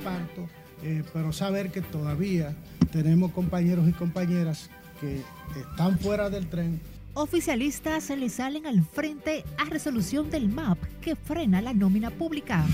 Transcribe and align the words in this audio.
parto, 0.00 0.48
eh, 0.82 1.02
pero 1.12 1.32
saber 1.32 1.70
que 1.70 1.80
todavía 1.80 2.54
tenemos 2.92 3.32
compañeros 3.32 3.88
y 3.88 3.92
compañeras 3.92 4.70
que 5.00 5.22
están 5.58 5.98
fuera 5.98 6.30
del 6.30 6.46
tren. 6.46 6.80
Oficialistas 7.14 8.04
se 8.04 8.16
le 8.16 8.28
salen 8.28 8.66
al 8.66 8.84
frente 8.84 9.44
a 9.58 9.64
resolución 9.64 10.30
del 10.30 10.48
MAP 10.48 10.78
que 11.00 11.16
frena 11.16 11.60
la 11.60 11.74
nómina 11.74 12.10
pública. 12.10 12.64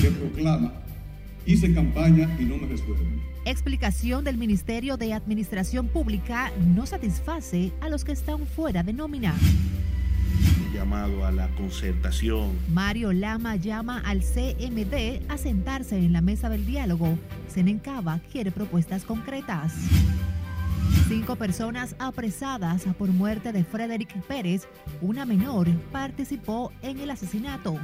Se 0.00 0.10
proclama, 0.10 0.72
hice 1.46 1.72
campaña 1.72 2.28
y 2.40 2.44
no 2.44 2.56
me 2.56 2.66
resuelven. 2.66 3.20
Explicación 3.44 4.24
del 4.24 4.36
Ministerio 4.36 4.96
de 4.96 5.14
Administración 5.14 5.88
Pública 5.88 6.52
no 6.74 6.86
satisface 6.86 7.72
a 7.80 7.88
los 7.88 8.04
que 8.04 8.12
están 8.12 8.46
fuera 8.46 8.82
de 8.82 8.92
nómina. 8.92 9.34
Llamado 10.72 11.24
a 11.26 11.32
la 11.32 11.48
concertación. 11.56 12.50
Mario 12.72 13.12
Lama 13.12 13.56
llama 13.56 14.00
al 14.04 14.20
CMD 14.20 15.22
a 15.28 15.36
sentarse 15.36 15.98
en 15.98 16.12
la 16.12 16.20
mesa 16.20 16.48
del 16.48 16.64
diálogo. 16.64 17.18
Senencaba 17.48 18.20
quiere 18.32 18.50
propuestas 18.50 19.04
concretas. 19.04 19.74
Cinco 21.08 21.36
personas 21.36 21.96
apresadas 21.98 22.84
por 22.96 23.08
muerte 23.08 23.52
de 23.52 23.64
Frederick 23.64 24.14
Pérez, 24.22 24.68
una 25.00 25.24
menor, 25.24 25.68
participó 25.90 26.72
en 26.82 27.00
el 27.00 27.10
asesinato. 27.10 27.76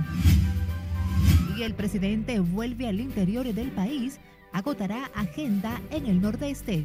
Y 1.57 1.63
el 1.63 1.75
presidente 1.75 2.39
vuelve 2.39 2.87
al 2.87 3.01
interior 3.01 3.53
del 3.53 3.71
país, 3.73 4.21
agotará 4.53 5.11
agenda 5.15 5.81
en 5.91 6.07
el 6.07 6.21
nordeste. 6.21 6.85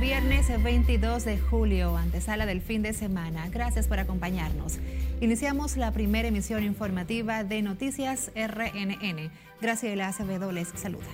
Viernes 0.00 0.62
22 0.62 1.24
de 1.24 1.38
julio, 1.38 1.96
antesala 1.96 2.46
del 2.46 2.60
fin 2.60 2.82
de 2.82 2.92
semana. 2.92 3.48
Gracias 3.48 3.88
por 3.88 3.98
acompañarnos. 3.98 4.78
Iniciamos 5.20 5.76
la 5.76 5.90
primera 5.92 6.28
emisión 6.28 6.62
informativa 6.62 7.44
de 7.44 7.62
Noticias 7.62 8.30
RNN. 8.34 9.30
Graciela 9.60 10.08
Acevedo 10.08 10.52
les 10.52 10.68
saluda. 10.68 11.06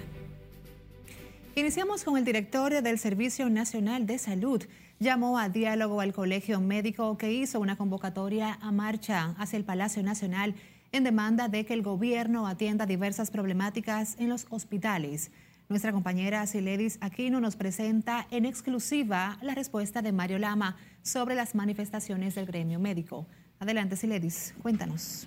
Iniciamos 1.54 2.04
con 2.04 2.16
el 2.16 2.24
director 2.24 2.82
del 2.82 2.98
Servicio 2.98 3.48
Nacional 3.48 4.06
de 4.06 4.18
Salud. 4.18 4.62
Llamó 4.98 5.38
a 5.38 5.48
diálogo 5.48 6.00
al 6.00 6.12
Colegio 6.12 6.60
Médico 6.60 7.16
que 7.16 7.32
hizo 7.32 7.60
una 7.60 7.76
convocatoria 7.76 8.58
a 8.60 8.72
marcha 8.72 9.34
hacia 9.38 9.56
el 9.56 9.64
Palacio 9.64 10.02
Nacional 10.02 10.54
en 10.92 11.04
demanda 11.04 11.48
de 11.48 11.64
que 11.64 11.74
el 11.74 11.82
gobierno 11.82 12.46
atienda 12.46 12.84
diversas 12.86 13.30
problemáticas 13.30 14.16
en 14.18 14.28
los 14.28 14.46
hospitales. 14.50 15.30
Nuestra 15.68 15.92
compañera 15.92 16.46
Siledis 16.46 16.98
Aquino 17.00 17.40
nos 17.40 17.56
presenta 17.56 18.26
en 18.30 18.44
exclusiva 18.44 19.38
la 19.42 19.54
respuesta 19.54 20.02
de 20.02 20.12
Mario 20.12 20.38
Lama 20.38 20.76
sobre 21.02 21.34
las 21.34 21.54
manifestaciones 21.54 22.34
del 22.34 22.46
gremio 22.46 22.78
médico. 22.78 23.26
Adelante, 23.58 23.96
Siledis, 23.96 24.54
cuéntanos. 24.60 25.26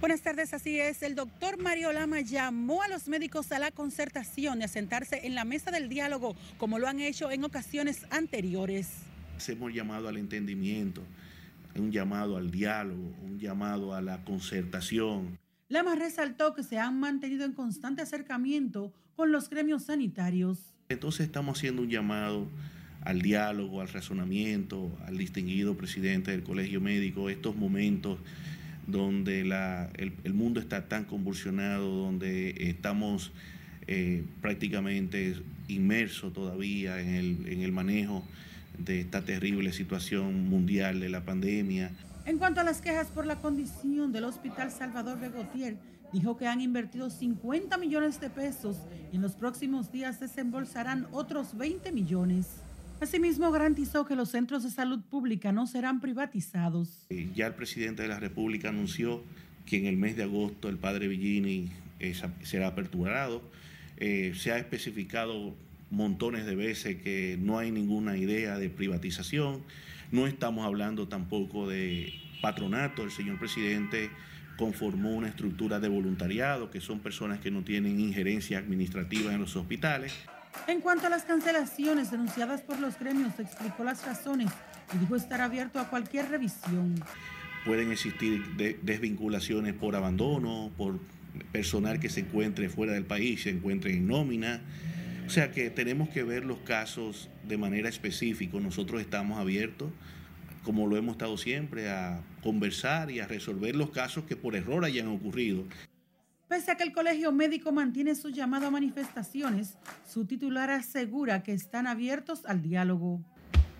Buenas 0.00 0.22
tardes, 0.22 0.54
así 0.54 0.80
es. 0.80 1.02
El 1.02 1.14
doctor 1.14 1.62
Mario 1.62 1.92
Lama 1.92 2.22
llamó 2.22 2.82
a 2.82 2.88
los 2.88 3.06
médicos 3.06 3.52
a 3.52 3.58
la 3.58 3.70
concertación 3.70 4.62
y 4.62 4.64
a 4.64 4.68
sentarse 4.68 5.26
en 5.26 5.34
la 5.34 5.44
mesa 5.44 5.70
del 5.70 5.90
diálogo, 5.90 6.34
como 6.56 6.78
lo 6.78 6.88
han 6.88 7.00
hecho 7.00 7.30
en 7.30 7.44
ocasiones 7.44 8.06
anteriores. 8.10 8.88
Hemos 9.46 9.74
llamado 9.74 10.08
al 10.08 10.16
entendimiento, 10.16 11.02
un 11.76 11.92
llamado 11.92 12.38
al 12.38 12.50
diálogo, 12.50 13.14
un 13.22 13.38
llamado 13.38 13.94
a 13.94 14.00
la 14.00 14.24
concertación. 14.24 15.38
Lama 15.68 15.94
resaltó 15.94 16.54
que 16.54 16.62
se 16.62 16.78
han 16.78 16.98
mantenido 16.98 17.44
en 17.44 17.52
constante 17.52 18.02
acercamiento 18.02 18.92
con 19.20 19.32
los 19.32 19.50
gremios 19.50 19.82
sanitarios. 19.82 20.72
Entonces 20.88 21.26
estamos 21.26 21.58
haciendo 21.58 21.82
un 21.82 21.90
llamado 21.90 22.48
al 23.02 23.20
diálogo, 23.20 23.82
al 23.82 23.88
razonamiento, 23.88 24.90
al 25.04 25.18
distinguido 25.18 25.76
presidente 25.76 26.30
del 26.30 26.42
Colegio 26.42 26.80
Médico, 26.80 27.28
estos 27.28 27.54
momentos 27.54 28.18
donde 28.86 29.42
el, 29.42 30.32
mundo 30.32 30.58
está 30.58 30.88
tan 30.88 31.04
convulsionado, 31.04 31.86
donde 31.86 32.54
estamos 32.70 33.30
eh, 33.88 34.24
prácticamente 34.40 35.36
inmersos 35.68 36.32
todavía 36.32 36.98
en 36.98 37.10
el, 37.10 37.46
en 37.46 37.60
el 37.60 37.72
manejo 37.72 38.24
de 38.78 39.00
esta 39.00 39.22
terrible 39.22 39.74
situación 39.74 40.48
mundial 40.48 40.98
de 40.98 41.10
la 41.10 41.26
pandemia. 41.26 41.90
En 42.24 42.38
cuanto 42.38 42.62
a 42.62 42.64
las 42.64 42.80
quejas 42.80 43.08
por 43.08 43.26
la 43.26 43.36
condición 43.36 44.12
del 44.12 44.24
Hospital 44.24 44.70
Salvador 44.70 45.20
de 45.20 45.28
Gautier, 45.28 45.76
dijo 46.12 46.36
que 46.36 46.46
han 46.46 46.60
invertido 46.60 47.10
50 47.10 47.76
millones 47.78 48.20
de 48.20 48.30
pesos 48.30 48.76
y 49.12 49.16
en 49.16 49.22
los 49.22 49.32
próximos 49.32 49.90
días 49.92 50.20
desembolsarán 50.20 51.06
otros 51.12 51.56
20 51.56 51.92
millones. 51.92 52.46
Asimismo, 53.00 53.50
garantizó 53.50 54.04
que 54.04 54.14
los 54.14 54.28
centros 54.28 54.62
de 54.62 54.70
salud 54.70 55.00
pública 55.00 55.52
no 55.52 55.66
serán 55.66 56.00
privatizados. 56.00 57.06
Eh, 57.08 57.30
ya 57.34 57.46
el 57.46 57.54
presidente 57.54 58.02
de 58.02 58.08
la 58.08 58.20
República 58.20 58.68
anunció 58.68 59.22
que 59.64 59.78
en 59.78 59.86
el 59.86 59.96
mes 59.96 60.16
de 60.16 60.24
agosto 60.24 60.68
el 60.68 60.76
padre 60.76 61.08
Villini 61.08 61.70
eh, 61.98 62.14
será 62.42 62.68
aperturado. 62.68 63.42
Eh, 63.96 64.34
se 64.36 64.52
ha 64.52 64.58
especificado 64.58 65.54
montones 65.90 66.44
de 66.44 66.54
veces 66.54 67.00
que 67.02 67.38
no 67.40 67.58
hay 67.58 67.70
ninguna 67.70 68.18
idea 68.18 68.58
de 68.58 68.68
privatización. 68.68 69.62
No 70.12 70.26
estamos 70.26 70.66
hablando 70.66 71.08
tampoco 71.08 71.68
de 71.68 72.12
patronato. 72.42 73.02
El 73.02 73.10
señor 73.10 73.38
presidente 73.38 74.10
conformó 74.60 75.12
una 75.12 75.28
estructura 75.28 75.80
de 75.80 75.88
voluntariado, 75.88 76.70
que 76.70 76.82
son 76.82 77.00
personas 77.00 77.40
que 77.40 77.50
no 77.50 77.64
tienen 77.64 77.98
injerencia 77.98 78.58
administrativa 78.58 79.32
en 79.32 79.40
los 79.40 79.56
hospitales. 79.56 80.12
En 80.66 80.82
cuanto 80.82 81.06
a 81.06 81.08
las 81.08 81.24
cancelaciones 81.24 82.10
denunciadas 82.10 82.60
por 82.60 82.78
los 82.78 82.98
gremios, 82.98 83.32
explicó 83.40 83.84
las 83.84 84.04
razones 84.04 84.50
y 84.94 84.98
dijo 84.98 85.16
estar 85.16 85.40
abierto 85.40 85.80
a 85.80 85.88
cualquier 85.88 86.28
revisión. 86.28 87.02
Pueden 87.64 87.90
existir 87.90 88.44
desvinculaciones 88.82 89.72
por 89.72 89.96
abandono, 89.96 90.70
por 90.76 91.00
personal 91.52 91.98
que 91.98 92.10
se 92.10 92.20
encuentre 92.20 92.68
fuera 92.68 92.92
del 92.92 93.06
país, 93.06 93.44
se 93.44 93.50
encuentre 93.50 93.94
en 93.94 94.06
nómina. 94.06 94.60
O 95.26 95.30
sea 95.30 95.52
que 95.52 95.70
tenemos 95.70 96.10
que 96.10 96.22
ver 96.22 96.44
los 96.44 96.58
casos 96.58 97.30
de 97.48 97.56
manera 97.56 97.88
específica. 97.88 98.60
Nosotros 98.60 99.00
estamos 99.00 99.38
abiertos 99.38 99.90
como 100.62 100.86
lo 100.86 100.96
hemos 100.96 101.12
estado 101.12 101.36
siempre, 101.36 101.88
a 101.90 102.20
conversar 102.42 103.10
y 103.10 103.20
a 103.20 103.26
resolver 103.26 103.76
los 103.76 103.90
casos 103.90 104.24
que 104.24 104.36
por 104.36 104.56
error 104.56 104.84
hayan 104.84 105.08
ocurrido. 105.08 105.64
Pese 106.48 106.72
a 106.72 106.76
que 106.76 106.82
el 106.82 106.92
Colegio 106.92 107.30
Médico 107.30 107.70
mantiene 107.70 108.14
su 108.14 108.30
llamado 108.30 108.66
a 108.66 108.70
manifestaciones, 108.70 109.76
su 110.06 110.24
titular 110.24 110.70
asegura 110.70 111.42
que 111.42 111.52
están 111.52 111.86
abiertos 111.86 112.44
al 112.44 112.60
diálogo. 112.60 113.20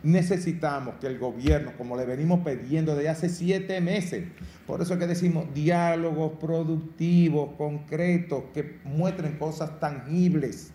Necesitamos 0.03 0.95
que 1.01 1.09
el 1.09 1.19
gobierno, 1.19 1.73
como 1.77 1.97
le 1.97 2.07
venimos 2.07 2.41
pidiendo 2.47 2.95
desde 2.95 3.09
hace 3.09 3.29
siete 3.29 3.81
meses, 3.81 4.29
por 4.67 4.81
eso 4.81 4.95
es 4.95 5.01
que 5.01 5.07
decimos 5.07 5.53
diálogos 5.53 6.39
productivos, 6.39 7.57
concretos, 7.59 8.45
que 8.55 8.79
muestren 8.85 9.37
cosas 9.37 9.79
tangibles 9.81 10.73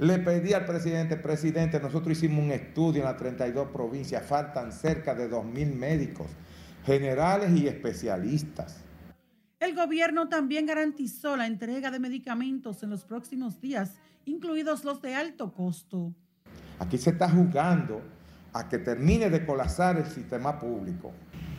le 0.00 0.18
pedí 0.18 0.54
al 0.54 0.64
presidente, 0.64 1.16
presidente, 1.16 1.78
nosotros 1.78 2.16
hicimos 2.16 2.42
un 2.42 2.52
estudio 2.52 3.02
en 3.02 3.04
las 3.04 3.18
32 3.18 3.68
provincias, 3.68 4.24
faltan 4.24 4.72
cerca 4.72 5.14
de 5.14 5.30
2.000 5.30 5.74
médicos, 5.74 6.26
generales 6.84 7.50
y 7.58 7.66
especialistas. 7.66 8.82
El 9.58 9.74
gobierno 9.74 10.28
también 10.28 10.66
garantizó 10.66 11.36
la 11.36 11.46
entrega 11.46 11.90
de 11.90 11.98
medicamentos 11.98 12.82
en 12.82 12.90
los 12.90 13.04
próximos 13.04 13.60
días, 13.60 13.92
incluidos 14.24 14.84
los 14.84 15.02
de 15.02 15.14
alto 15.14 15.52
costo. 15.52 16.14
Aquí 16.78 16.96
se 16.96 17.10
está 17.10 17.28
jugando 17.28 18.00
a 18.54 18.68
que 18.68 18.78
termine 18.78 19.28
de 19.28 19.44
colapsar 19.44 19.98
el 19.98 20.06
sistema 20.06 20.58
público. 20.58 21.12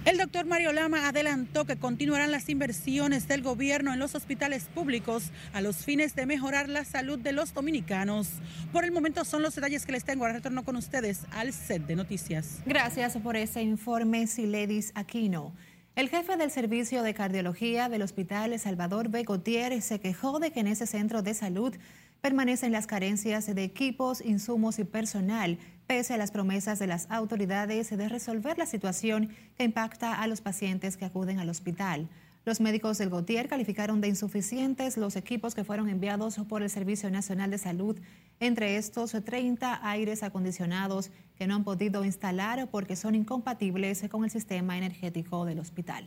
El 0.03 0.17
doctor 0.17 0.47
Mario 0.47 0.73
Lama 0.73 1.07
adelantó 1.07 1.65
que 1.65 1.75
continuarán 1.75 2.31
las 2.31 2.49
inversiones 2.49 3.27
del 3.27 3.43
gobierno 3.43 3.93
en 3.93 3.99
los 3.99 4.15
hospitales 4.15 4.63
públicos 4.63 5.29
a 5.53 5.61
los 5.61 5.85
fines 5.85 6.15
de 6.15 6.25
mejorar 6.25 6.69
la 6.69 6.85
salud 6.85 7.19
de 7.19 7.33
los 7.33 7.53
dominicanos. 7.53 8.29
Por 8.73 8.83
el 8.83 8.91
momento 8.91 9.23
son 9.25 9.43
los 9.43 9.53
detalles 9.53 9.85
que 9.85 9.91
les 9.91 10.03
tengo. 10.03 10.23
Ahora 10.23 10.37
retorno 10.37 10.65
con 10.65 10.75
ustedes 10.75 11.19
al 11.29 11.53
set 11.53 11.85
de 11.85 11.95
noticias. 11.95 12.63
Gracias 12.65 13.15
por 13.17 13.35
ese 13.35 13.61
informe, 13.61 14.25
Siledis 14.25 14.91
Aquino. 14.95 15.53
El 15.93 16.09
jefe 16.09 16.35
del 16.35 16.49
servicio 16.49 17.03
de 17.03 17.13
cardiología 17.13 17.87
del 17.87 18.01
Hospital 18.01 18.57
Salvador 18.57 19.09
B. 19.09 19.21
Gautier 19.21 19.83
se 19.83 19.99
quejó 19.99 20.39
de 20.39 20.51
que 20.51 20.61
en 20.61 20.67
ese 20.67 20.87
centro 20.87 21.21
de 21.21 21.35
salud 21.35 21.75
permanecen 22.21 22.71
las 22.71 22.87
carencias 22.87 23.53
de 23.53 23.63
equipos, 23.63 24.21
insumos 24.21 24.79
y 24.79 24.83
personal 24.83 25.59
pese 25.91 26.13
a 26.13 26.17
las 26.17 26.31
promesas 26.31 26.79
de 26.79 26.87
las 26.87 27.05
autoridades 27.11 27.89
de 27.89 28.07
resolver 28.07 28.57
la 28.57 28.65
situación 28.65 29.27
que 29.57 29.65
impacta 29.65 30.21
a 30.21 30.27
los 30.27 30.39
pacientes 30.39 30.95
que 30.95 31.03
acuden 31.03 31.37
al 31.37 31.49
hospital. 31.49 32.07
Los 32.45 32.61
médicos 32.61 32.97
del 32.97 33.09
Gautier 33.09 33.49
calificaron 33.49 33.99
de 33.99 34.07
insuficientes 34.07 34.95
los 34.95 35.17
equipos 35.17 35.53
que 35.53 35.65
fueron 35.65 35.89
enviados 35.89 36.37
por 36.47 36.63
el 36.63 36.69
Servicio 36.69 37.11
Nacional 37.11 37.51
de 37.51 37.57
Salud, 37.57 37.99
entre 38.39 38.77
estos 38.77 39.11
30 39.11 39.85
aires 39.85 40.23
acondicionados 40.23 41.11
que 41.35 41.45
no 41.45 41.55
han 41.55 41.65
podido 41.65 42.05
instalar 42.05 42.69
porque 42.69 42.95
son 42.95 43.13
incompatibles 43.13 44.01
con 44.09 44.23
el 44.23 44.29
sistema 44.29 44.77
energético 44.77 45.43
del 45.43 45.59
hospital. 45.59 46.05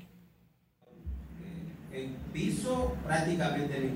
En 1.93 2.15
piso 2.33 2.97
prácticamente. 3.05 3.93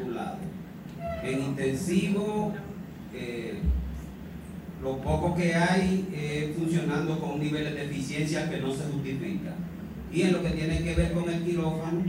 En 1.23 1.43
intensivo 1.43 2.53
eh, 3.15 3.63
lo 4.83 4.99
poco 4.99 5.35
que 5.35 5.55
hay 5.55 6.09
eh, 6.13 6.55
funcionando 6.57 7.19
con 7.19 7.41
niveles 7.41 7.75
de 7.75 7.85
eficiencia 7.85 8.49
que 8.49 8.59
no 8.59 8.73
se 8.73 8.85
justifica. 8.85 9.55
Y 10.13 10.23
en 10.23 10.33
lo 10.33 10.43
que 10.43 10.51
tiene 10.51 10.83
que 10.83 10.95
ver 10.95 11.13
con 11.13 11.29
el 11.29 11.43
quirófano, 11.43 12.05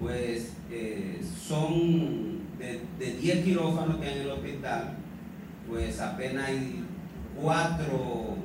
pues 0.00 0.52
eh, 0.70 1.20
son 1.40 2.40
de, 2.58 2.80
de 2.98 3.16
10 3.16 3.44
quirófanos 3.44 3.96
que 3.96 4.06
hay 4.06 4.14
en 4.16 4.22
el 4.22 4.30
hospital, 4.30 4.96
pues 5.68 6.00
apenas 6.00 6.48
hay 6.48 6.84
cuatro 7.40 8.36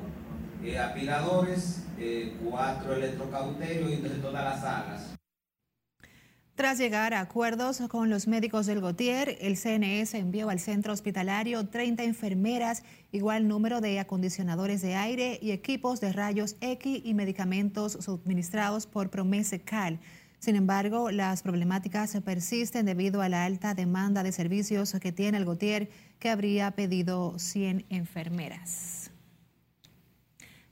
eh, 0.64 0.78
aspiradores, 0.78 1.84
eh, 2.00 2.36
cuatro 2.44 2.96
electrocauterios 2.96 3.92
y 3.92 3.96
de 3.98 4.10
todas 4.10 4.44
las 4.44 4.62
salas. 4.62 5.11
Tras 6.56 6.78
llegar 6.78 7.14
a 7.14 7.22
acuerdos 7.22 7.82
con 7.90 8.10
los 8.10 8.28
médicos 8.28 8.66
del 8.66 8.82
Gotier, 8.82 9.38
el 9.40 9.56
CNS 9.56 10.14
envió 10.16 10.50
al 10.50 10.60
centro 10.60 10.92
hospitalario 10.92 11.68
30 11.68 12.04
enfermeras, 12.04 12.84
igual 13.12 13.48
número 13.48 13.80
de 13.80 14.00
acondicionadores 14.00 14.82
de 14.82 14.96
aire 14.96 15.40
y 15.42 15.52
equipos 15.52 16.02
de 16.02 16.12
rayos 16.12 16.58
X 16.60 17.02
y 17.04 17.14
medicamentos 17.14 17.98
suministrados 18.02 18.86
por 18.86 19.10
Promesecal. 19.10 20.00
Sin 20.40 20.56
embargo, 20.56 21.10
las 21.10 21.42
problemáticas 21.42 22.18
persisten 22.26 22.86
debido 22.86 23.22
a 23.22 23.30
la 23.30 23.46
alta 23.46 23.74
demanda 23.74 24.22
de 24.22 24.32
servicios 24.32 24.92
que 25.00 25.12
tiene 25.12 25.38
el 25.38 25.46
Gotier, 25.46 25.90
que 26.20 26.30
habría 26.30 26.72
pedido 26.72 27.40
100 27.40 27.86
enfermeras. 27.90 29.11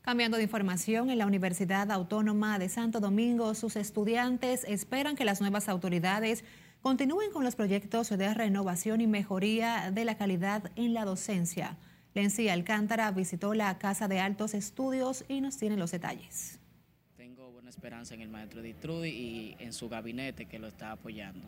Cambiando 0.10 0.38
de 0.38 0.44
información, 0.44 1.12
en 1.12 1.20
la 1.20 1.28
Universidad 1.28 1.92
Autónoma 1.92 2.58
de 2.58 2.68
Santo 2.68 3.00
Domingo, 3.00 3.54
sus 3.54 3.76
estudiantes 3.76 4.64
esperan 4.64 5.16
que 5.16 5.24
las 5.24 5.40
nuevas 5.40 5.70
autoridades 5.70 6.44
continúen 6.82 7.30
con 7.30 7.44
los 7.44 7.56
proyectos 7.56 8.10
de 8.10 8.34
renovación 8.34 9.02
y 9.02 9.06
mejoría 9.06 9.92
de 9.92 10.06
la 10.06 10.18
calidad 10.18 10.72
en 10.76 10.96
la 10.96 11.06
docencia. 11.06 11.78
Lency 12.16 12.50
Alcántara 12.50 13.12
visitó 13.12 13.54
la 13.54 13.78
Casa 13.78 14.08
de 14.08 14.20
Altos 14.20 14.56
Estudios 14.56 15.26
y 15.28 15.42
nos 15.42 15.58
tiene 15.58 15.78
los 15.78 15.92
detalles. 15.92 16.58
Tengo 17.16 17.52
buena 17.52 17.70
esperanza 17.70 18.16
en 18.16 18.22
el 18.22 18.30
maestro 18.30 18.64
Ditrudy 18.64 19.10
y 19.10 19.58
en 19.60 19.74
su 19.74 19.90
gabinete 19.90 20.48
que 20.48 20.58
lo 20.58 20.70
está 20.70 20.92
apoyando. 20.92 21.48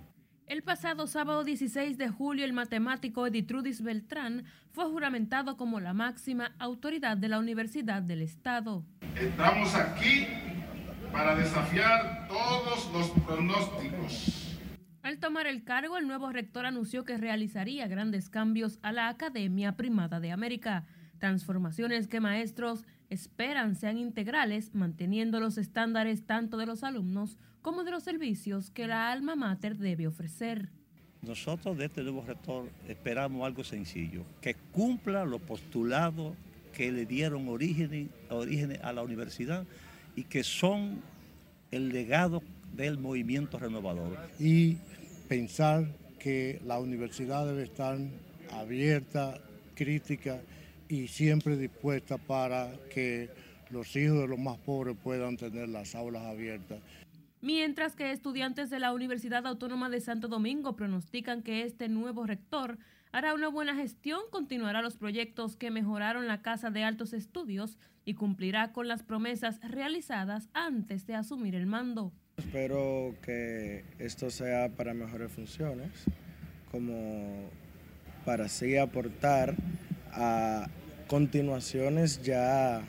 El 0.51 0.63
pasado 0.63 1.07
sábado 1.07 1.45
16 1.45 1.98
de 1.98 2.09
julio, 2.09 2.44
el 2.44 2.51
matemático 2.51 3.25
Editrudis 3.25 3.81
Beltrán 3.81 4.44
fue 4.74 4.83
juramentado 4.83 5.56
como 5.56 5.80
la 5.80 5.94
máxima 5.94 6.51
autoridad 6.59 7.15
de 7.15 7.30
la 7.30 7.39
Universidad 7.39 8.01
del 8.01 8.21
Estado. 8.21 8.83
Estamos 9.15 9.74
aquí 9.75 10.27
para 11.09 11.38
desafiar 11.38 12.27
todos 12.27 12.92
los 12.92 13.12
pronósticos. 13.25 14.57
Al 15.03 15.19
tomar 15.19 15.48
el 15.48 15.63
cargo, 15.63 15.98
el 15.98 16.06
nuevo 16.06 16.30
rector 16.33 16.65
anunció 16.65 17.06
que 17.06 17.15
realizaría 17.15 17.88
grandes 17.88 18.30
cambios 18.30 18.77
a 18.81 18.92
la 18.92 19.07
Academia 19.07 19.77
Primada 19.77 20.19
de 20.19 20.33
América, 20.33 20.83
transformaciones 21.19 22.09
que 22.09 22.19
maestros 22.19 22.83
esperan 23.12 23.75
sean 23.75 23.98
integrales, 23.98 24.74
manteniendo 24.74 25.40
los 25.40 25.58
estándares 25.58 26.25
tanto 26.25 26.58
de 26.58 26.66
los 26.66 26.84
alumnos 26.84 27.38
como 27.62 27.84
de 27.84 27.92
los 27.92 28.04
servicios 28.04 28.72
que 28.72 28.88
la 28.88 29.12
alma 29.12 29.36
mater 29.36 29.78
debe 29.78 30.08
ofrecer. 30.08 30.69
Nosotros 31.22 31.78
de 31.78 31.86
este 31.86 32.02
nuevo 32.02 32.24
rector 32.25 32.69
esperamos 32.88 33.46
algo 33.46 33.63
sencillo, 33.63 34.24
que 34.42 34.56
cumpla 34.72 35.25
los 35.25 35.42
postulados 35.42 36.36
que 36.74 36.92
le 36.92 37.06
dieron 37.06 37.48
origen, 37.50 38.10
origen 38.30 38.80
a 38.81 38.94
la 38.94 39.04
universidad 39.04 39.66
y 40.16 40.24
que 40.24 40.44
son 40.44 41.02
el 41.69 41.90
legado 41.90 42.42
del 42.74 42.98
movimiento 42.98 43.60
renovador. 43.60 44.18
Y 44.40 44.78
pensar 45.28 45.86
que 46.18 46.62
la 46.66 46.80
universidad 46.80 47.46
debe 47.46 47.63
estar 47.63 47.98
abierta, 48.54 49.38
crítica 49.75 50.42
y 50.92 51.08
siempre 51.08 51.56
dispuesta 51.56 52.18
para 52.18 52.72
que 52.94 53.30
los 53.70 53.96
hijos 53.96 54.20
de 54.20 54.28
los 54.28 54.40
más 54.40 54.58
pobres 54.58 54.98
puedan 55.02 55.38
tener 55.38 55.70
las 55.70 55.96
aulas 55.96 56.24
abiertas 56.24 56.80
mientras 57.42 57.96
que 57.96 58.12
estudiantes 58.12 58.70
de 58.70 58.80
la 58.80 58.94
Universidad 58.94 59.46
Autónoma 59.48 59.90
de 59.90 60.00
Santo 60.00 60.28
Domingo 60.28 60.76
pronostican 60.76 61.42
que 61.42 61.64
este 61.64 61.90
nuevo 61.90 62.26
rector 62.26 62.78
hará 63.12 63.34
una 63.34 63.50
buena 63.50 63.76
gestión, 63.76 64.22
continuará 64.30 64.82
los 64.82 64.96
proyectos 64.96 65.58
que 65.58 65.72
mejoraron 65.72 66.28
la 66.28 66.42
Casa 66.42 66.70
de 66.70 66.84
Altos 66.84 67.14
Estudios 67.14 67.78
y 68.06 68.14
cumplirá 68.14 68.72
con 68.72 68.88
las 68.88 69.04
promesas 69.04 69.60
realizadas 69.62 70.50
antes 70.54 71.06
de 71.08 71.16
asumir 71.16 71.56
el 71.56 71.66
mando. 71.66 72.14
Espero 72.38 73.16
que 73.22 73.84
esto 74.00 74.30
sea 74.30 74.70
para 74.70 74.94
mejores 74.94 75.32
funciones, 75.32 75.90
como 76.72 77.50
para 78.26 78.46
así 78.46 78.78
aportar 78.78 79.56
a 80.14 80.68
continuaciones 81.12 82.24
ya 82.24 82.84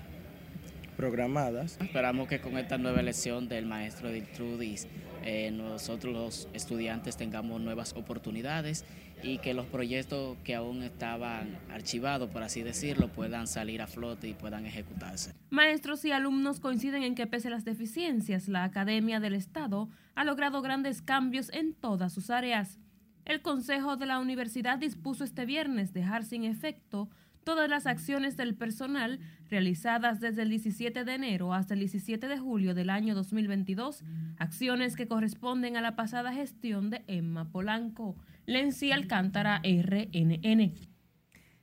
programadas. 0.97 1.77
Esperamos 1.81 2.29
que 2.29 2.41
con 2.41 2.57
esta 2.57 2.79
nueva 2.79 3.01
elección 3.01 3.49
del 3.49 3.67
maestro 3.67 4.13
Diltrudis 4.13 4.87
eh, 5.25 5.51
nosotros 5.51 6.15
los 6.15 6.49
estudiantes 6.53 7.17
tengamos 7.17 7.61
nuevas 7.61 7.95
oportunidades 7.97 8.85
y 9.25 9.39
que 9.39 9.55
los 9.55 9.67
proyectos 9.67 10.37
que 10.45 10.55
aún 10.55 10.85
estaban 10.85 11.59
archivados, 11.69 12.31
por 12.31 12.45
así 12.45 12.63
decirlo, 12.63 13.09
puedan 13.09 13.49
salir 13.49 13.83
a 13.83 13.89
flote 13.89 14.29
y 14.29 14.35
puedan 14.35 14.67
ejecutarse. 14.67 15.35
Maestros 15.51 16.05
y 16.05 16.13
alumnos 16.13 16.61
coinciden 16.61 17.03
en 17.03 17.17
que 17.17 17.27
pese 17.27 17.49
a 17.49 17.51
las 17.51 17.65
deficiencias, 17.65 18.47
la 18.47 18.63
Academia 18.63 19.19
del 19.19 19.35
Estado 19.35 19.89
ha 20.15 20.23
logrado 20.23 20.63
grandes 20.63 21.03
cambios 21.03 21.51
en 21.53 21.75
todas 21.75 22.13
sus 22.13 22.31
áreas. 22.31 22.79
El 23.25 23.43
Consejo 23.43 23.97
de 23.97 24.07
la 24.07 24.21
Universidad 24.21 24.79
dispuso 24.79 25.25
este 25.25 25.45
viernes 25.45 25.93
dejar 25.93 26.23
sin 26.23 26.45
efecto 26.45 27.09
todas 27.45 27.69
las 27.69 27.87
acciones 27.87 28.37
del 28.37 28.55
personal 28.55 29.21
realizadas 29.51 30.21
desde 30.21 30.43
el 30.43 30.51
17 30.51 31.05
de 31.05 31.15
enero 31.15 31.55
hasta 31.55 31.75
el 31.75 31.81
17 31.81 32.29
de 32.29 32.39
julio 32.39 32.75
del 32.75 32.91
año 32.91 33.15
2022, 33.15 34.03
acciones 34.39 34.97
que 34.97 35.09
corresponden 35.09 35.77
a 35.77 35.81
la 35.81 35.97
pasada 35.97 36.33
gestión 36.33 36.91
de 36.91 37.03
Emma 37.07 37.51
Polanco. 37.51 38.17
Lency 38.47 38.93
Alcántara, 38.93 39.61
RNN. 39.63 40.73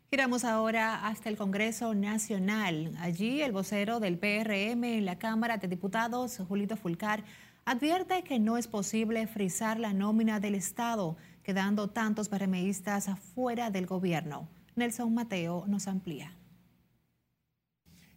Giramos 0.10 0.44
ahora 0.44 1.06
hasta 1.08 1.30
el 1.30 1.38
Congreso 1.38 1.94
Nacional. 1.94 2.94
Allí 3.00 3.42
el 3.42 3.52
vocero 3.52 4.00
del 4.00 4.18
PRM 4.18 4.84
en 4.84 5.06
la 5.06 5.20
Cámara 5.20 5.58
de 5.58 5.68
Diputados, 5.68 6.38
Julito 6.48 6.78
Fulcar, 6.78 7.24
advierte 7.66 8.24
que 8.24 8.40
no 8.40 8.58
es 8.58 8.68
posible 8.68 9.28
frizar 9.28 9.80
la 9.80 9.94
nómina 9.94 10.40
del 10.40 10.56
Estado, 10.56 11.18
quedando 11.44 11.90
tantos 11.90 12.28
PRMistas 12.28 13.10
fuera 13.36 13.70
del 13.70 13.86
gobierno. 13.86 14.48
Nelson 14.76 15.14
Mateo 15.14 15.66
nos 15.68 15.88
amplía. 15.88 16.34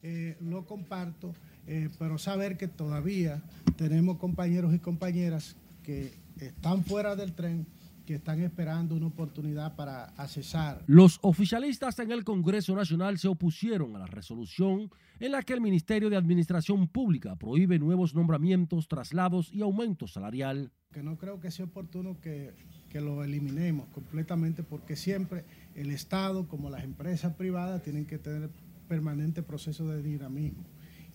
Eh, 0.03 0.37
lo 0.41 0.67
comparto, 0.67 1.33
eh, 1.67 1.89
pero 1.99 2.19
saber 2.19 2.57
que 2.57 2.67
todavía 2.67 3.43
tenemos 3.77 4.19
compañeros 4.19 4.75
y 4.75 4.81
compañeras 4.81 5.57
que 5.85 6.13
están 6.41 6.83
fuera 6.85 7.15
del 7.15 7.35
tren, 7.35 7.67
que 8.05 8.15
están 8.15 8.41
esperando 8.41 8.97
una 8.97 9.07
oportunidad 9.07 9.77
para 9.77 10.07
accesar. 10.17 10.83
Los 10.87 11.21
oficialistas 11.23 11.99
en 12.01 12.11
el 12.11 12.25
Congreso 12.25 12.75
Nacional 12.75 13.19
se 13.19 13.29
opusieron 13.29 13.95
a 13.95 14.01
la 14.01 14.07
resolución 14.07 14.91
en 15.21 15.31
la 15.31 15.43
que 15.43 15.53
el 15.53 15.61
Ministerio 15.61 16.11
de 16.11 16.17
Administración 16.17 16.89
Pública 16.89 17.37
prohíbe 17.37 17.79
nuevos 17.79 18.13
nombramientos, 18.13 18.89
traslados 18.89 19.53
y 19.53 19.63
aumento 19.63 20.09
salarial. 20.09 20.73
Que 20.93 21.05
no 21.05 21.17
creo 21.17 21.39
que 21.39 21.53
sea 21.53 21.67
oportuno 21.67 22.21
que, 22.21 22.55
que 22.91 23.01
lo 23.01 23.23
eliminemos 23.23 23.89
completamente 23.91 24.65
porque 24.65 24.97
siempre 24.97 25.45
el 25.75 25.91
Estado 25.91 26.49
como 26.49 26.71
las 26.71 26.85
empresas 26.85 27.35
privadas 27.35 27.83
tienen 27.83 28.07
que 28.07 28.19
tener 28.19 28.51
permanente 28.89 29.43
proceso 29.43 29.89
de 29.89 30.03
dinamismo 30.03 30.65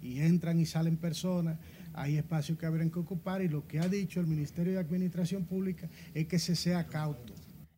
y 0.02 0.20
entran 0.20 0.60
y 0.60 0.66
salen 0.66 0.98
personas, 0.98 1.60
hay 1.94 2.18
espacios 2.18 2.58
que 2.58 2.66
habrían 2.66 2.92
que 2.92 3.00
ocupar 3.00 3.42
y 3.42 3.48
lo 3.48 3.68
que 3.68 3.80
ha 3.80 3.88
dicho 3.88 4.20
el 4.20 4.28
Ministerio 4.28 4.74
de 4.74 4.80
Administración 4.80 5.46
Pública 5.46 5.90
es 6.14 6.28
que 6.28 6.40
se 6.40 6.56
sea 6.56 6.86
cauto. 6.88 7.34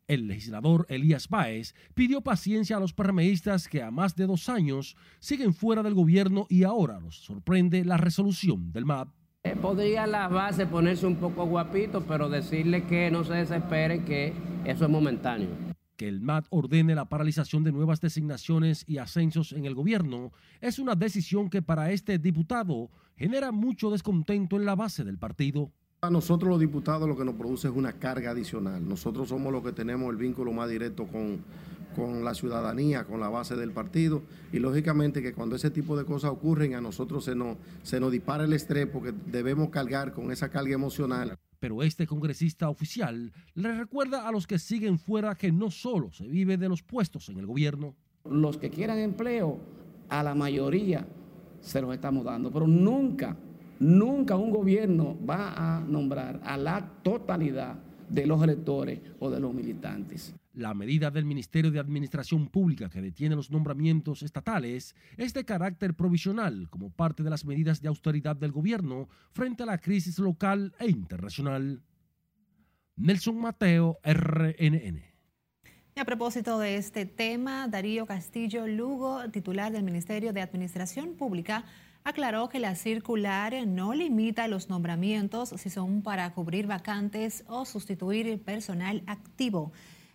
El 0.06 0.26
legislador 0.26 0.86
Elías 0.88 1.28
Báez 1.28 1.74
pidió 1.94 2.20
paciencia 2.20 2.76
a 2.76 2.80
los 2.80 2.92
PRMistas 2.92 3.68
que 3.68 3.82
a 3.82 3.90
más 3.90 4.16
de 4.16 4.26
dos 4.26 4.48
años 4.48 4.96
siguen 5.20 5.54
fuera 5.54 5.82
del 5.82 5.94
gobierno 5.94 6.46
y 6.48 6.64
ahora 6.64 6.98
los 6.98 7.16
sorprende 7.16 7.84
la 7.84 7.96
resolución 7.96 8.72
del 8.72 8.86
MAP. 8.86 9.08
Eh, 9.44 9.56
podría 9.56 10.06
la 10.06 10.28
base 10.28 10.66
ponerse 10.66 11.06
un 11.06 11.16
poco 11.16 11.46
guapito, 11.46 12.04
pero 12.06 12.28
decirle 12.28 12.84
que 12.84 13.10
no 13.10 13.24
se 13.24 13.34
desespere, 13.34 14.04
que 14.04 14.34
eso 14.64 14.84
es 14.84 14.90
momentáneo 14.90 15.69
que 16.00 16.08
el 16.08 16.22
MAT 16.22 16.46
ordene 16.48 16.94
la 16.94 17.10
paralización 17.10 17.62
de 17.62 17.72
nuevas 17.72 18.00
designaciones 18.00 18.84
y 18.88 18.96
ascensos 18.96 19.52
en 19.52 19.66
el 19.66 19.74
gobierno 19.74 20.32
es 20.62 20.78
una 20.78 20.94
decisión 20.94 21.50
que 21.50 21.60
para 21.60 21.92
este 21.92 22.18
diputado 22.18 22.88
genera 23.16 23.52
mucho 23.52 23.90
descontento 23.90 24.56
en 24.56 24.64
la 24.64 24.74
base 24.74 25.04
del 25.04 25.18
partido. 25.18 25.70
A 26.00 26.08
nosotros 26.08 26.48
los 26.48 26.58
diputados 26.58 27.06
lo 27.06 27.18
que 27.18 27.26
nos 27.26 27.34
produce 27.34 27.68
es 27.68 27.74
una 27.74 27.92
carga 27.92 28.30
adicional. 28.30 28.88
Nosotros 28.88 29.28
somos 29.28 29.52
los 29.52 29.62
que 29.62 29.72
tenemos 29.72 30.10
el 30.10 30.16
vínculo 30.16 30.54
más 30.54 30.70
directo 30.70 31.06
con, 31.06 31.40
con 31.94 32.24
la 32.24 32.32
ciudadanía, 32.32 33.04
con 33.04 33.20
la 33.20 33.28
base 33.28 33.54
del 33.54 33.72
partido 33.72 34.22
y 34.54 34.58
lógicamente 34.58 35.20
que 35.20 35.34
cuando 35.34 35.56
ese 35.56 35.70
tipo 35.70 35.98
de 35.98 36.06
cosas 36.06 36.30
ocurren 36.30 36.76
a 36.76 36.80
nosotros 36.80 37.26
se 37.26 37.34
nos, 37.34 37.58
se 37.82 38.00
nos 38.00 38.10
dispara 38.10 38.44
el 38.44 38.54
estrés 38.54 38.86
porque 38.86 39.12
debemos 39.26 39.68
cargar 39.68 40.14
con 40.14 40.32
esa 40.32 40.48
carga 40.48 40.72
emocional. 40.72 41.36
Pero 41.60 41.82
este 41.82 42.06
congresista 42.06 42.70
oficial 42.70 43.32
le 43.54 43.76
recuerda 43.76 44.26
a 44.26 44.32
los 44.32 44.46
que 44.46 44.58
siguen 44.58 44.98
fuera 44.98 45.34
que 45.34 45.52
no 45.52 45.70
solo 45.70 46.10
se 46.10 46.26
vive 46.26 46.56
de 46.56 46.68
los 46.70 46.82
puestos 46.82 47.28
en 47.28 47.38
el 47.38 47.46
gobierno. 47.46 47.94
Los 48.24 48.56
que 48.56 48.70
quieran 48.70 48.98
empleo, 48.98 49.58
a 50.08 50.22
la 50.22 50.34
mayoría 50.34 51.06
se 51.60 51.80
los 51.82 51.92
estamos 51.92 52.24
dando, 52.24 52.50
pero 52.50 52.66
nunca, 52.66 53.36
nunca 53.78 54.36
un 54.36 54.50
gobierno 54.50 55.16
va 55.24 55.76
a 55.76 55.80
nombrar 55.80 56.40
a 56.42 56.56
la 56.56 56.94
totalidad 57.02 57.78
de 58.08 58.26
los 58.26 58.42
electores 58.42 59.00
o 59.18 59.30
de 59.30 59.38
los 59.38 59.54
militantes. 59.54 60.34
La 60.60 60.74
medida 60.74 61.10
del 61.10 61.24
Ministerio 61.24 61.70
de 61.70 61.78
Administración 61.78 62.46
Pública 62.48 62.90
que 62.90 63.00
detiene 63.00 63.34
los 63.34 63.50
nombramientos 63.50 64.22
estatales 64.22 64.94
es 65.16 65.32
de 65.32 65.46
carácter 65.46 65.94
provisional 65.94 66.68
como 66.68 66.90
parte 66.90 67.22
de 67.22 67.30
las 67.30 67.46
medidas 67.46 67.80
de 67.80 67.88
austeridad 67.88 68.36
del 68.36 68.52
gobierno 68.52 69.08
frente 69.32 69.62
a 69.62 69.66
la 69.66 69.78
crisis 69.78 70.18
local 70.18 70.74
e 70.78 70.90
internacional. 70.90 71.82
Nelson 72.94 73.40
Mateo, 73.40 74.00
RNN. 74.04 75.02
A 75.96 76.04
propósito 76.04 76.58
de 76.58 76.76
este 76.76 77.06
tema, 77.06 77.66
Darío 77.66 78.04
Castillo 78.04 78.66
Lugo, 78.66 79.30
titular 79.30 79.72
del 79.72 79.82
Ministerio 79.82 80.34
de 80.34 80.42
Administración 80.42 81.14
Pública, 81.14 81.64
aclaró 82.04 82.50
que 82.50 82.58
la 82.58 82.74
circular 82.74 83.54
no 83.66 83.94
limita 83.94 84.46
los 84.46 84.68
nombramientos 84.68 85.54
si 85.56 85.70
son 85.70 86.02
para 86.02 86.34
cubrir 86.34 86.66
vacantes 86.66 87.44
o 87.48 87.64
sustituir 87.64 88.42
personal 88.42 89.02
activo. 89.06 89.72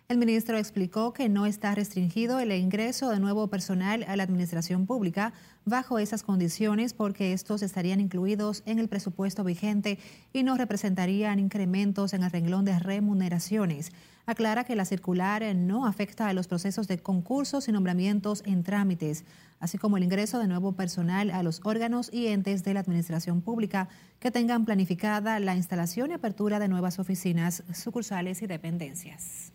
El 0.08 0.18
ministro 0.18 0.56
explicó 0.56 1.12
que 1.12 1.28
no 1.28 1.46
está 1.46 1.74
restringido 1.74 2.38
el 2.38 2.52
ingreso 2.52 3.10
de 3.10 3.18
nuevo 3.18 3.48
personal 3.48 4.04
a 4.06 4.14
la 4.14 4.22
administración 4.22 4.86
pública 4.86 5.32
bajo 5.64 5.98
esas 5.98 6.22
condiciones 6.22 6.94
porque 6.94 7.32
estos 7.32 7.60
estarían 7.60 7.98
incluidos 7.98 8.62
en 8.66 8.78
el 8.78 8.86
presupuesto 8.86 9.42
vigente 9.42 9.98
y 10.32 10.44
no 10.44 10.56
representarían 10.56 11.40
incrementos 11.40 12.12
en 12.12 12.22
el 12.22 12.30
renglón 12.30 12.64
de 12.64 12.78
remuneraciones. 12.78 13.90
Aclara 14.26 14.62
que 14.62 14.76
la 14.76 14.84
circular 14.84 15.42
no 15.56 15.86
afecta 15.86 16.28
a 16.28 16.32
los 16.34 16.46
procesos 16.46 16.86
de 16.86 16.98
concursos 16.98 17.66
y 17.66 17.72
nombramientos 17.72 18.44
en 18.46 18.62
trámites, 18.62 19.24
así 19.58 19.76
como 19.76 19.96
el 19.96 20.04
ingreso 20.04 20.38
de 20.38 20.46
nuevo 20.46 20.70
personal 20.70 21.32
a 21.32 21.42
los 21.42 21.60
órganos 21.64 22.10
y 22.12 22.28
entes 22.28 22.62
de 22.62 22.74
la 22.74 22.80
administración 22.80 23.40
pública 23.40 23.88
que 24.20 24.30
tengan 24.30 24.66
planificada 24.66 25.40
la 25.40 25.56
instalación 25.56 26.12
y 26.12 26.14
apertura 26.14 26.60
de 26.60 26.68
nuevas 26.68 27.00
oficinas, 27.00 27.64
sucursales 27.72 28.40
y 28.42 28.46
dependencias. 28.46 29.52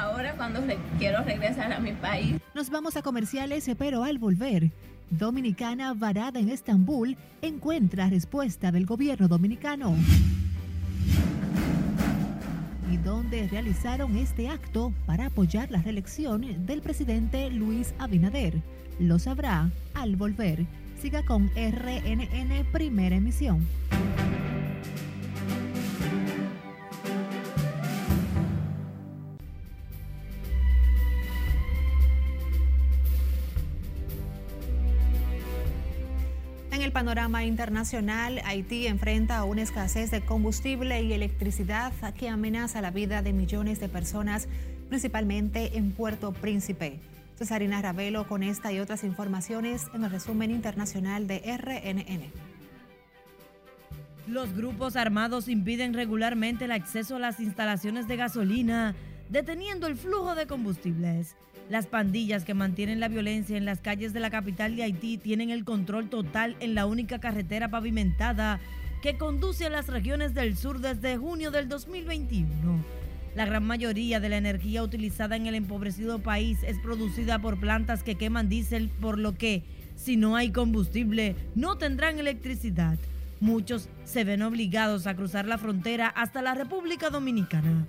Ahora 0.00 0.34
cuando 0.36 0.60
quiero 0.98 1.22
regresar 1.22 1.72
a 1.72 1.80
mi 1.80 1.92
país. 1.92 2.36
Nos 2.54 2.70
vamos 2.70 2.96
a 2.96 3.02
comerciales, 3.02 3.68
pero 3.78 4.04
al 4.04 4.18
volver, 4.18 4.70
Dominicana 5.10 5.94
varada 5.94 6.40
en 6.40 6.48
Estambul 6.48 7.16
encuentra 7.40 8.08
respuesta 8.08 8.72
del 8.72 8.86
gobierno 8.86 9.28
dominicano. 9.28 9.94
Y 12.90 12.96
dónde 12.98 13.46
realizaron 13.48 14.16
este 14.16 14.48
acto 14.48 14.92
para 15.06 15.26
apoyar 15.26 15.70
la 15.70 15.80
reelección 15.80 16.66
del 16.66 16.82
presidente 16.82 17.50
Luis 17.50 17.94
Abinader. 17.98 18.60
Lo 18.98 19.18
sabrá 19.18 19.70
al 19.94 20.16
volver. 20.16 20.66
Siga 21.00 21.24
con 21.24 21.50
RNN 21.54 22.64
Primera 22.72 23.16
Emisión. 23.16 23.66
Panorama 37.06 37.44
internacional, 37.44 38.42
Haití 38.44 38.88
enfrenta 38.88 39.44
una 39.44 39.62
escasez 39.62 40.10
de 40.10 40.22
combustible 40.22 41.04
y 41.04 41.12
electricidad 41.12 41.92
que 42.14 42.28
amenaza 42.28 42.80
la 42.80 42.90
vida 42.90 43.22
de 43.22 43.32
millones 43.32 43.78
de 43.78 43.88
personas, 43.88 44.48
principalmente 44.88 45.78
en 45.78 45.92
Puerto 45.92 46.32
Príncipe. 46.32 46.98
Cesarina 47.38 47.80
Ravelo 47.80 48.26
con 48.26 48.42
esta 48.42 48.72
y 48.72 48.80
otras 48.80 49.04
informaciones 49.04 49.86
en 49.94 50.02
el 50.02 50.10
resumen 50.10 50.50
internacional 50.50 51.28
de 51.28 51.42
RNN. 51.56 52.32
Los 54.26 54.52
grupos 54.56 54.96
armados 54.96 55.46
impiden 55.46 55.94
regularmente 55.94 56.64
el 56.64 56.72
acceso 56.72 57.14
a 57.16 57.20
las 57.20 57.38
instalaciones 57.38 58.08
de 58.08 58.16
gasolina, 58.16 58.96
deteniendo 59.28 59.86
el 59.86 59.94
flujo 59.94 60.34
de 60.34 60.48
combustibles. 60.48 61.36
Las 61.68 61.88
pandillas 61.88 62.44
que 62.44 62.54
mantienen 62.54 63.00
la 63.00 63.08
violencia 63.08 63.56
en 63.56 63.64
las 63.64 63.80
calles 63.80 64.12
de 64.12 64.20
la 64.20 64.30
capital 64.30 64.76
de 64.76 64.84
Haití 64.84 65.18
tienen 65.18 65.50
el 65.50 65.64
control 65.64 66.08
total 66.08 66.56
en 66.60 66.76
la 66.76 66.86
única 66.86 67.18
carretera 67.18 67.68
pavimentada 67.68 68.60
que 69.02 69.18
conduce 69.18 69.66
a 69.66 69.70
las 69.70 69.88
regiones 69.88 70.32
del 70.32 70.56
sur 70.56 70.80
desde 70.80 71.16
junio 71.16 71.50
del 71.50 71.68
2021. 71.68 72.84
La 73.34 73.46
gran 73.46 73.64
mayoría 73.64 74.20
de 74.20 74.28
la 74.28 74.36
energía 74.36 74.82
utilizada 74.82 75.34
en 75.34 75.46
el 75.46 75.56
empobrecido 75.56 76.20
país 76.20 76.58
es 76.62 76.78
producida 76.78 77.40
por 77.40 77.58
plantas 77.58 78.04
que 78.04 78.14
queman 78.14 78.48
diésel, 78.48 78.88
por 79.00 79.18
lo 79.18 79.34
que, 79.34 79.64
si 79.96 80.16
no 80.16 80.36
hay 80.36 80.52
combustible, 80.52 81.34
no 81.56 81.76
tendrán 81.78 82.18
electricidad. 82.18 82.96
Muchos 83.40 83.88
se 84.04 84.24
ven 84.24 84.42
obligados 84.42 85.06
a 85.06 85.16
cruzar 85.16 85.46
la 85.46 85.58
frontera 85.58 86.06
hasta 86.08 86.40
la 86.42 86.54
República 86.54 87.10
Dominicana. 87.10 87.86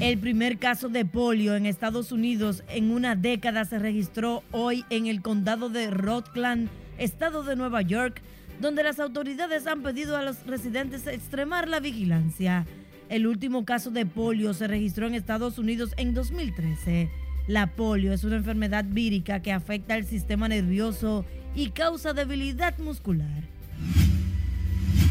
El 0.00 0.16
primer 0.18 0.58
caso 0.58 0.88
de 0.88 1.04
polio 1.04 1.56
en 1.56 1.66
Estados 1.66 2.12
Unidos 2.12 2.62
en 2.68 2.92
una 2.92 3.16
década 3.16 3.64
se 3.64 3.80
registró 3.80 4.44
hoy 4.52 4.84
en 4.90 5.08
el 5.08 5.22
condado 5.22 5.70
de 5.70 5.90
Rockland, 5.90 6.68
estado 6.98 7.42
de 7.42 7.56
Nueva 7.56 7.82
York, 7.82 8.22
donde 8.60 8.84
las 8.84 9.00
autoridades 9.00 9.66
han 9.66 9.82
pedido 9.82 10.16
a 10.16 10.22
los 10.22 10.46
residentes 10.46 11.04
extremar 11.08 11.68
la 11.68 11.80
vigilancia. 11.80 12.64
El 13.08 13.26
último 13.26 13.64
caso 13.64 13.90
de 13.90 14.06
polio 14.06 14.54
se 14.54 14.68
registró 14.68 15.08
en 15.08 15.14
Estados 15.14 15.58
Unidos 15.58 15.94
en 15.96 16.14
2013. 16.14 17.10
La 17.48 17.66
polio 17.66 18.12
es 18.12 18.22
una 18.22 18.36
enfermedad 18.36 18.84
vírica 18.88 19.42
que 19.42 19.52
afecta 19.52 19.96
el 19.96 20.04
sistema 20.04 20.46
nervioso 20.46 21.24
y 21.56 21.70
causa 21.70 22.12
debilidad 22.12 22.78
muscular. 22.78 23.42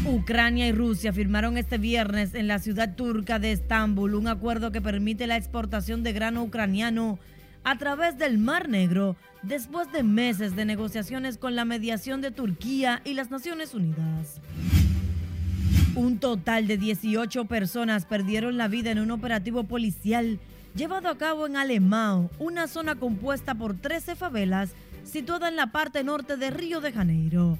Ucrania 0.08 0.66
y 0.66 0.72
Rusia 0.72 1.12
firmaron 1.12 1.58
este 1.58 1.76
viernes 1.76 2.34
en 2.34 2.48
la 2.48 2.58
ciudad 2.58 2.94
turca 2.94 3.38
de 3.38 3.52
Estambul 3.52 4.14
un 4.14 4.26
acuerdo 4.26 4.72
que 4.72 4.80
permite 4.80 5.26
la 5.26 5.36
exportación 5.36 6.02
de 6.02 6.14
grano 6.14 6.42
ucraniano 6.42 7.18
a 7.62 7.76
través 7.76 8.16
del 8.16 8.38
Mar 8.38 8.70
Negro 8.70 9.16
después 9.42 9.92
de 9.92 10.02
meses 10.02 10.56
de 10.56 10.64
negociaciones 10.64 11.36
con 11.36 11.54
la 11.54 11.66
mediación 11.66 12.22
de 12.22 12.30
Turquía 12.30 13.02
y 13.04 13.12
las 13.12 13.30
Naciones 13.30 13.74
Unidas. 13.74 14.40
Un 15.94 16.18
total 16.18 16.66
de 16.66 16.78
18 16.78 17.44
personas 17.44 18.06
perdieron 18.06 18.56
la 18.56 18.68
vida 18.68 18.90
en 18.90 19.00
un 19.00 19.10
operativo 19.10 19.64
policial 19.64 20.40
llevado 20.74 21.10
a 21.10 21.18
cabo 21.18 21.46
en 21.46 21.56
Alemão, 21.56 22.30
una 22.38 22.66
zona 22.66 22.94
compuesta 22.94 23.54
por 23.54 23.76
13 23.76 24.16
favelas 24.16 24.70
situada 25.04 25.48
en 25.48 25.56
la 25.56 25.70
parte 25.70 26.02
norte 26.02 26.38
de 26.38 26.48
Río 26.48 26.80
de 26.80 26.92
Janeiro. 26.92 27.58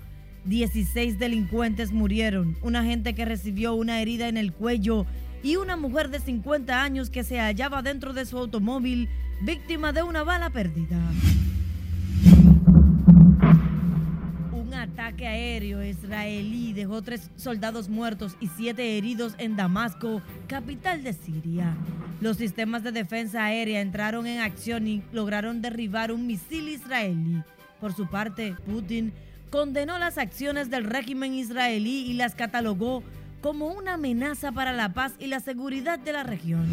16 0.48 1.18
delincuentes 1.18 1.92
murieron, 1.92 2.56
una 2.62 2.82
gente 2.82 3.14
que 3.14 3.26
recibió 3.26 3.74
una 3.74 4.00
herida 4.00 4.28
en 4.28 4.38
el 4.38 4.54
cuello 4.54 5.04
y 5.42 5.56
una 5.56 5.76
mujer 5.76 6.08
de 6.08 6.20
50 6.20 6.82
años 6.82 7.10
que 7.10 7.22
se 7.22 7.38
hallaba 7.38 7.82
dentro 7.82 8.14
de 8.14 8.24
su 8.24 8.38
automóvil 8.38 9.10
víctima 9.42 9.92
de 9.92 10.02
una 10.02 10.22
bala 10.22 10.48
perdida. 10.48 10.98
Un 14.52 14.72
ataque 14.72 15.26
aéreo 15.26 15.84
israelí 15.84 16.72
dejó 16.72 17.02
tres 17.02 17.30
soldados 17.36 17.90
muertos 17.90 18.34
y 18.40 18.48
siete 18.48 18.96
heridos 18.96 19.34
en 19.36 19.54
Damasco, 19.54 20.22
capital 20.46 21.02
de 21.02 21.12
Siria. 21.12 21.76
Los 22.22 22.38
sistemas 22.38 22.82
de 22.82 22.92
defensa 22.92 23.44
aérea 23.44 23.82
entraron 23.82 24.26
en 24.26 24.40
acción 24.40 24.88
y 24.88 25.02
lograron 25.12 25.60
derribar 25.60 26.10
un 26.10 26.26
misil 26.26 26.68
israelí. 26.68 27.42
Por 27.80 27.92
su 27.92 28.08
parte, 28.08 28.56
Putin 28.66 29.12
condenó 29.50 29.98
las 29.98 30.18
acciones 30.18 30.70
del 30.70 30.84
régimen 30.84 31.34
israelí 31.34 32.04
y 32.06 32.14
las 32.14 32.34
catalogó 32.34 33.02
como 33.40 33.68
una 33.68 33.94
amenaza 33.94 34.52
para 34.52 34.72
la 34.72 34.92
paz 34.92 35.14
y 35.18 35.26
la 35.28 35.40
seguridad 35.40 35.98
de 35.98 36.12
la 36.12 36.22
región. 36.22 36.66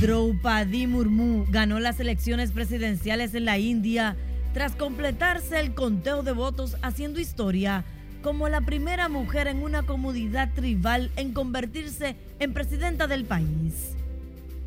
Draupadi 0.00 0.86
Murmu 0.86 1.46
ganó 1.50 1.80
las 1.80 2.00
elecciones 2.00 2.52
presidenciales 2.52 3.34
en 3.34 3.44
la 3.44 3.58
India 3.58 4.16
tras 4.52 4.76
completarse 4.76 5.60
el 5.60 5.74
conteo 5.74 6.22
de 6.22 6.32
votos 6.32 6.76
haciendo 6.82 7.20
historia 7.20 7.84
como 8.22 8.48
la 8.48 8.62
primera 8.62 9.08
mujer 9.08 9.48
en 9.48 9.62
una 9.62 9.82
comunidad 9.82 10.52
tribal 10.54 11.10
en 11.16 11.32
convertirse 11.32 12.16
en 12.38 12.54
presidenta 12.54 13.06
del 13.06 13.24
país. 13.24 13.94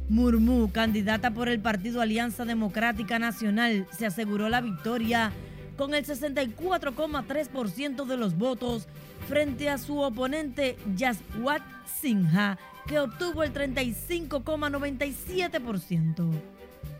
Murmu, 0.10 0.72
candidata 0.72 1.32
por 1.32 1.50
el 1.50 1.60
partido 1.60 2.01
Alianza 2.01 2.46
Democrática 2.46 3.20
Nacional, 3.20 3.88
se 3.98 4.06
aseguró 4.06 4.48
la 4.48 4.62
victoria 4.62 5.32
con 5.77 5.93
el 5.93 6.05
64,3% 6.05 8.05
de 8.05 8.17
los 8.17 8.38
votos 8.38 8.89
frente 9.27 9.69
a 9.69 9.77
su 9.77 10.00
oponente 10.00 10.77
Yaswat 10.96 11.62
Sinha, 11.86 12.57
que 12.88 13.00
obtuvo 13.00 13.43
el 13.43 13.53
35,97%. 13.53 16.31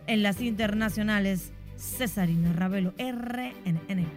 En 0.05 0.22
las 0.24 0.39
internacionales, 0.39 1.51
Cesarina 1.77 2.53
Ravelo, 2.53 2.93
RNN. 2.98 4.07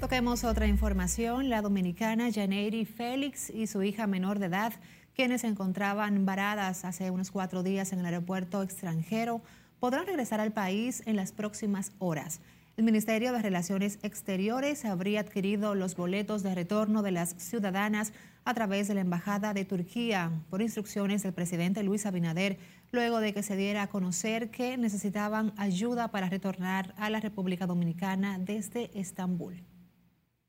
Toquemos 0.00 0.44
otra 0.44 0.66
información. 0.66 1.48
La 1.48 1.62
dominicana 1.62 2.30
Janeiri 2.32 2.84
Félix 2.84 3.48
y 3.50 3.68
su 3.68 3.82
hija 3.82 4.06
menor 4.06 4.38
de 4.40 4.46
edad, 4.46 4.72
quienes 5.14 5.42
se 5.42 5.46
encontraban 5.46 6.26
varadas 6.26 6.84
hace 6.84 7.10
unos 7.10 7.30
cuatro 7.30 7.62
días 7.62 7.92
en 7.92 8.00
el 8.00 8.06
aeropuerto 8.06 8.62
extranjero, 8.62 9.42
podrán 9.78 10.06
regresar 10.06 10.40
al 10.40 10.52
país 10.52 11.02
en 11.06 11.14
las 11.16 11.32
próximas 11.32 11.92
horas. 11.98 12.40
El 12.74 12.84
Ministerio 12.84 13.34
de 13.34 13.42
Relaciones 13.42 13.98
Exteriores 14.02 14.86
habría 14.86 15.20
adquirido 15.20 15.74
los 15.74 15.94
boletos 15.94 16.42
de 16.42 16.54
retorno 16.54 17.02
de 17.02 17.12
las 17.12 17.34
ciudadanas 17.36 18.14
a 18.46 18.54
través 18.54 18.88
de 18.88 18.94
la 18.94 19.02
Embajada 19.02 19.52
de 19.52 19.66
Turquía 19.66 20.30
por 20.48 20.62
instrucciones 20.62 21.22
del 21.22 21.34
presidente 21.34 21.82
Luis 21.82 22.06
Abinader, 22.06 22.56
luego 22.90 23.20
de 23.20 23.34
que 23.34 23.42
se 23.42 23.56
diera 23.56 23.82
a 23.82 23.86
conocer 23.88 24.50
que 24.50 24.78
necesitaban 24.78 25.52
ayuda 25.58 26.08
para 26.08 26.30
retornar 26.30 26.94
a 26.96 27.10
la 27.10 27.20
República 27.20 27.66
Dominicana 27.66 28.38
desde 28.38 28.90
Estambul. 28.98 29.62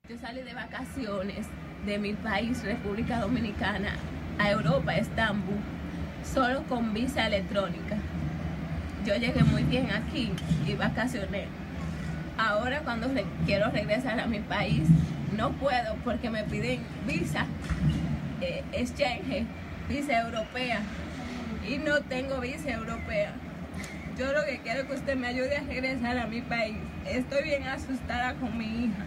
Yo 0.08 0.18
salí 0.18 0.44
de 0.44 0.54
vacaciones 0.54 1.46
de 1.86 2.00
mi 2.00 2.14
país, 2.14 2.64
República 2.64 3.20
Dominicana, 3.20 3.98
a 4.40 4.50
Europa, 4.50 4.96
Estambul, 4.96 5.58
solo 6.34 6.64
con 6.70 6.94
visa 6.94 7.28
electrónica. 7.28 7.98
Yo 9.06 9.14
llegué 9.18 9.44
muy 9.44 9.64
bien 9.64 9.92
aquí 9.92 10.32
y 10.66 10.74
vacacioné 10.76 11.63
ahora 12.38 12.82
cuando 12.82 13.10
quiero 13.46 13.70
regresar 13.70 14.20
a 14.20 14.28
mi 14.28 14.40
país 14.40 14.88
no 15.38 15.52
puedo 15.52 15.96
porque 16.04 16.30
me 16.30 16.44
piden 16.44 16.82
visa 17.06 17.46
eh, 18.42 18.64
exchange, 18.72 19.46
visa 19.90 20.22
europea 20.22 20.82
y 21.68 21.78
no 21.78 22.02
tengo 22.02 22.40
visa 22.40 22.72
europea. 22.72 23.34
Yo 24.18 24.32
lo 24.32 24.46
que 24.46 24.60
quiero 24.60 24.82
es 24.82 24.86
que 24.86 24.94
usted 24.94 25.16
me 25.16 25.28
ayude 25.28 25.58
a 25.58 25.62
regresar 25.62 26.18
a 26.20 26.28
mi 26.28 26.42
país. 26.42 26.78
Estoy 27.06 27.44
bien 27.44 27.64
asustada 27.64 28.36
con 28.36 28.58
mi 28.58 28.86
hija. 28.86 29.06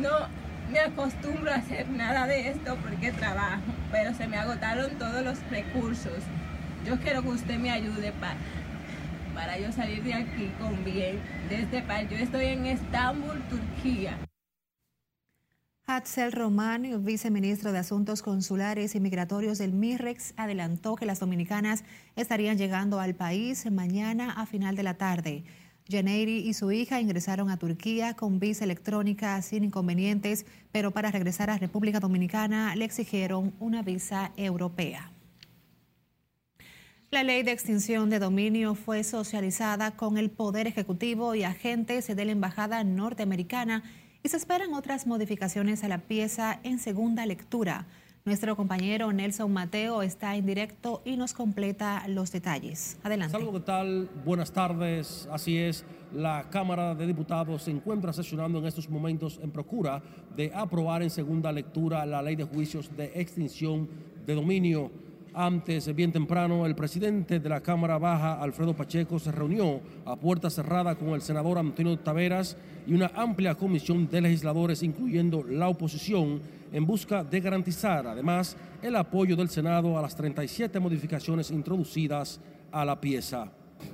No 0.00 0.28
me 0.70 0.80
acostumbro 0.80 1.52
a 1.52 1.56
hacer 1.56 1.88
nada 1.90 2.26
de 2.26 2.48
esto 2.48 2.76
porque 2.76 3.12
trabajo, 3.12 3.60
pero 3.90 4.14
se 4.14 4.26
me 4.28 4.38
agotaron 4.38 4.92
todos 4.98 5.22
los 5.22 5.38
recursos. 5.50 6.22
Yo 6.86 6.98
quiero 7.00 7.22
que 7.22 7.28
usted 7.28 7.58
me 7.58 7.70
ayude 7.70 8.12
para 8.12 8.36
para 9.34 9.58
yo 9.58 9.72
salir 9.72 10.02
de 10.02 10.14
aquí 10.14 10.50
con 10.58 10.84
bien 10.84 11.20
de 11.48 11.62
este 11.62 11.82
país. 11.82 12.08
Yo 12.10 12.16
estoy 12.16 12.46
en 12.46 12.66
Estambul, 12.66 13.42
Turquía. 13.48 14.18
Hatzel 15.84 16.32
Román, 16.32 17.04
viceministro 17.04 17.72
de 17.72 17.78
Asuntos 17.78 18.22
Consulares 18.22 18.94
y 18.94 19.00
Migratorios 19.00 19.58
del 19.58 19.72
MIREX, 19.72 20.32
adelantó 20.36 20.94
que 20.94 21.06
las 21.06 21.18
dominicanas 21.20 21.84
estarían 22.14 22.56
llegando 22.56 23.00
al 23.00 23.14
país 23.14 23.70
mañana 23.70 24.32
a 24.32 24.46
final 24.46 24.76
de 24.76 24.82
la 24.84 24.94
tarde. 24.94 25.44
Janeiri 25.90 26.38
y 26.38 26.54
su 26.54 26.70
hija 26.70 27.00
ingresaron 27.00 27.50
a 27.50 27.56
Turquía 27.56 28.14
con 28.14 28.38
visa 28.38 28.64
electrónica 28.64 29.42
sin 29.42 29.64
inconvenientes, 29.64 30.46
pero 30.70 30.92
para 30.92 31.10
regresar 31.10 31.50
a 31.50 31.58
República 31.58 31.98
Dominicana 31.98 32.74
le 32.76 32.84
exigieron 32.84 33.52
una 33.58 33.82
visa 33.82 34.32
europea. 34.36 35.10
La 37.12 37.24
ley 37.24 37.42
de 37.42 37.52
extinción 37.52 38.08
de 38.08 38.18
dominio 38.18 38.74
fue 38.74 39.04
socializada 39.04 39.90
con 39.90 40.16
el 40.16 40.30
Poder 40.30 40.66
Ejecutivo 40.66 41.34
y 41.34 41.42
agentes 41.42 42.06
de 42.06 42.24
la 42.24 42.32
Embajada 42.32 42.84
norteamericana 42.84 43.82
y 44.22 44.30
se 44.30 44.38
esperan 44.38 44.72
otras 44.72 45.06
modificaciones 45.06 45.84
a 45.84 45.88
la 45.88 45.98
pieza 45.98 46.58
en 46.62 46.78
segunda 46.78 47.26
lectura. 47.26 47.86
Nuestro 48.24 48.56
compañero 48.56 49.12
Nelson 49.12 49.52
Mateo 49.52 50.00
está 50.00 50.36
en 50.36 50.46
directo 50.46 51.02
y 51.04 51.18
nos 51.18 51.34
completa 51.34 52.02
los 52.08 52.32
detalles. 52.32 52.96
Adelante. 53.02 53.32
Salvo, 53.32 53.52
¿qué 53.52 53.60
tal? 53.60 54.08
Buenas 54.24 54.50
tardes. 54.50 55.28
Así 55.30 55.58
es, 55.58 55.84
la 56.14 56.48
Cámara 56.48 56.94
de 56.94 57.06
Diputados 57.06 57.64
se 57.64 57.72
encuentra 57.72 58.14
sesionando 58.14 58.58
en 58.58 58.64
estos 58.64 58.88
momentos 58.88 59.38
en 59.42 59.50
procura 59.50 60.02
de 60.34 60.50
aprobar 60.54 61.02
en 61.02 61.10
segunda 61.10 61.52
lectura 61.52 62.06
la 62.06 62.22
ley 62.22 62.36
de 62.36 62.44
juicios 62.44 62.96
de 62.96 63.12
extinción 63.20 63.86
de 64.24 64.34
dominio. 64.34 64.90
Antes, 65.34 65.94
bien 65.94 66.12
temprano, 66.12 66.66
el 66.66 66.74
presidente 66.74 67.40
de 67.40 67.48
la 67.48 67.62
Cámara 67.62 67.96
Baja, 67.96 68.34
Alfredo 68.34 68.74
Pacheco, 68.74 69.18
se 69.18 69.32
reunió 69.32 69.80
a 70.04 70.14
puerta 70.14 70.50
cerrada 70.50 70.94
con 70.94 71.10
el 71.10 71.22
senador 71.22 71.56
Antonio 71.56 71.98
Taveras 71.98 72.54
y 72.86 72.92
una 72.92 73.10
amplia 73.14 73.54
comisión 73.54 74.10
de 74.10 74.20
legisladores, 74.20 74.82
incluyendo 74.82 75.42
la 75.42 75.68
oposición, 75.68 76.42
en 76.70 76.84
busca 76.84 77.24
de 77.24 77.40
garantizar, 77.40 78.06
además, 78.06 78.58
el 78.82 78.94
apoyo 78.94 79.34
del 79.34 79.48
Senado 79.48 79.98
a 79.98 80.02
las 80.02 80.14
37 80.14 80.78
modificaciones 80.78 81.50
introducidas 81.50 82.38
a 82.70 82.84
la 82.84 83.00
pieza. 83.00 83.50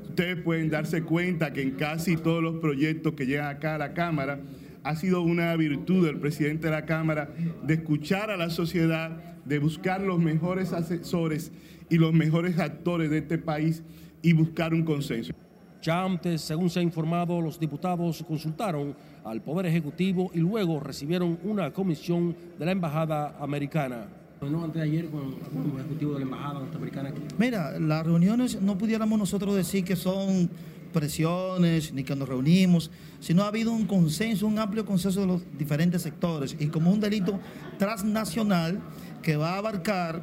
Ustedes 0.08 0.42
pueden 0.42 0.68
darse 0.68 1.04
cuenta 1.04 1.52
que 1.52 1.62
en 1.62 1.72
casi 1.72 2.16
todos 2.16 2.42
los 2.42 2.56
proyectos 2.56 3.14
que 3.14 3.26
llegan 3.26 3.46
acá 3.46 3.76
a 3.76 3.78
la 3.78 3.94
Cámara, 3.94 4.40
ha 4.84 4.96
sido 4.96 5.22
una 5.22 5.54
virtud 5.56 6.06
del 6.06 6.18
presidente 6.18 6.68
de 6.68 6.72
la 6.72 6.86
Cámara 6.86 7.30
de 7.62 7.74
escuchar 7.74 8.30
a 8.30 8.36
la 8.36 8.50
sociedad 8.50 9.38
de 9.44 9.58
buscar 9.58 10.00
los 10.00 10.18
mejores 10.18 10.72
asesores 10.72 11.50
y 11.88 11.96
los 11.96 12.12
mejores 12.12 12.58
actores 12.58 13.10
de 13.10 13.18
este 13.18 13.38
país 13.38 13.82
y 14.22 14.32
buscar 14.32 14.74
un 14.74 14.84
consenso. 14.84 15.32
Ya 15.80 16.04
antes, 16.04 16.42
según 16.42 16.68
se 16.68 16.80
ha 16.80 16.82
informado, 16.82 17.40
los 17.40 17.58
diputados 17.58 18.24
consultaron 18.26 18.94
al 19.24 19.40
Poder 19.40 19.66
Ejecutivo 19.66 20.30
y 20.34 20.38
luego 20.38 20.80
recibieron 20.80 21.38
una 21.44 21.72
comisión 21.72 22.36
de 22.58 22.66
la 22.66 22.72
Embajada 22.72 23.36
Americana. 23.40 24.06
No, 24.40 24.64
antes 24.64 24.82
de 24.82 24.88
ayer 24.88 25.08
con 25.08 25.34
el 25.74 25.80
ejecutivo 25.80 26.12
de 26.12 26.20
la 26.20 26.24
Embajada 26.24 26.60
Norteamericana. 26.60 27.12
Mira, 27.38 27.78
las 27.78 28.06
reuniones 28.06 28.60
no 28.60 28.76
pudiéramos 28.76 29.18
nosotros 29.18 29.56
decir 29.56 29.84
que 29.84 29.96
son 29.96 30.50
presiones 30.98 31.92
ni 31.92 32.02
que 32.02 32.16
nos 32.16 32.28
reunimos, 32.28 32.90
sino 33.20 33.44
ha 33.44 33.48
habido 33.48 33.70
un 33.70 33.86
consenso, 33.86 34.48
un 34.48 34.58
amplio 34.58 34.84
consenso 34.84 35.20
de 35.20 35.28
los 35.28 35.42
diferentes 35.56 36.02
sectores 36.02 36.56
y 36.58 36.66
como 36.66 36.90
un 36.90 36.98
delito 36.98 37.38
transnacional 37.78 38.80
que 39.22 39.36
va 39.36 39.54
a 39.54 39.58
abarcar 39.58 40.22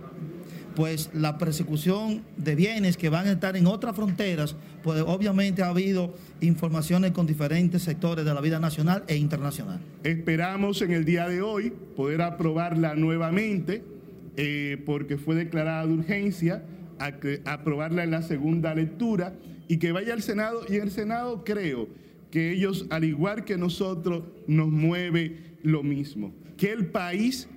pues 0.75 1.09
la 1.13 1.37
persecución 1.37 2.23
de 2.35 2.55
bienes 2.55 2.97
que 2.97 3.07
van 3.07 3.27
a 3.27 3.31
estar 3.31 3.55
en 3.55 3.67
otras 3.67 3.95
fronteras, 3.95 4.57
pues 4.83 5.01
obviamente 5.07 5.63
ha 5.63 5.69
habido 5.69 6.13
informaciones 6.41 7.11
con 7.11 7.25
diferentes 7.25 7.81
sectores 7.81 8.25
de 8.25 8.33
la 8.33 8.41
vida 8.41 8.59
nacional 8.59 9.05
e 9.07 9.15
internacional. 9.15 9.79
Esperamos 10.03 10.81
en 10.81 10.91
el 10.91 11.05
día 11.05 11.29
de 11.29 11.41
hoy 11.41 11.71
poder 11.95 12.21
aprobarla 12.21 12.95
nuevamente, 12.95 13.81
eh, 14.35 14.83
porque 14.85 15.17
fue 15.17 15.35
declarada 15.35 15.87
de 15.87 15.93
urgencia, 15.93 16.63
aprobarla 17.45 18.03
en 18.03 18.11
la 18.11 18.21
segunda 18.21 18.73
lectura 18.73 19.33
y 19.67 19.77
que 19.77 19.91
vaya 19.91 20.13
al 20.13 20.21
Senado. 20.21 20.61
Y 20.69 20.75
el 20.75 20.91
Senado 20.91 21.43
creo 21.43 21.87
que 22.31 22.51
ellos, 22.51 22.85
al 22.89 23.03
igual 23.03 23.45
que 23.45 23.57
nosotros, 23.57 24.23
nos 24.47 24.69
mueve 24.69 25.57
lo 25.63 25.83
mismo, 25.83 26.33
que 26.57 26.71
el 26.71 26.87
país 26.87 27.47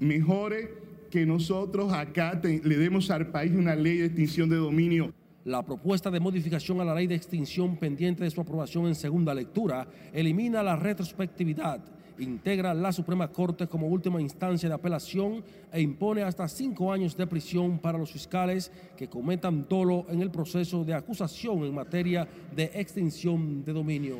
mejore 0.00 0.82
que 1.10 1.26
nosotros 1.26 1.92
acá 1.92 2.40
le 2.42 2.76
demos 2.78 3.10
al 3.10 3.26
país 3.26 3.52
una 3.52 3.76
ley 3.76 3.98
de 3.98 4.06
extinción 4.06 4.48
de 4.48 4.56
dominio. 4.56 5.12
La 5.44 5.62
propuesta 5.62 6.10
de 6.10 6.20
modificación 6.20 6.80
a 6.80 6.84
la 6.84 6.94
ley 6.94 7.06
de 7.06 7.16
extinción 7.16 7.76
pendiente 7.76 8.24
de 8.24 8.30
su 8.30 8.40
aprobación 8.40 8.86
en 8.86 8.94
segunda 8.94 9.34
lectura 9.34 9.86
elimina 10.12 10.62
la 10.62 10.76
retrospectividad, 10.76 11.84
integra 12.22 12.74
la 12.74 12.92
Suprema 12.92 13.28
Corte 13.28 13.66
como 13.66 13.88
última 13.88 14.20
instancia 14.20 14.68
de 14.68 14.74
apelación 14.74 15.44
e 15.72 15.80
impone 15.80 16.22
hasta 16.22 16.48
cinco 16.48 16.92
años 16.92 17.16
de 17.16 17.26
prisión 17.26 17.78
para 17.78 17.98
los 17.98 18.12
fiscales 18.12 18.70
que 18.96 19.08
cometan 19.08 19.66
dolo 19.68 20.06
en 20.08 20.22
el 20.22 20.30
proceso 20.30 20.84
de 20.84 20.94
acusación 20.94 21.64
en 21.64 21.74
materia 21.74 22.26
de 22.54 22.70
extinción 22.74 23.64
de 23.64 23.72
dominio. 23.72 24.16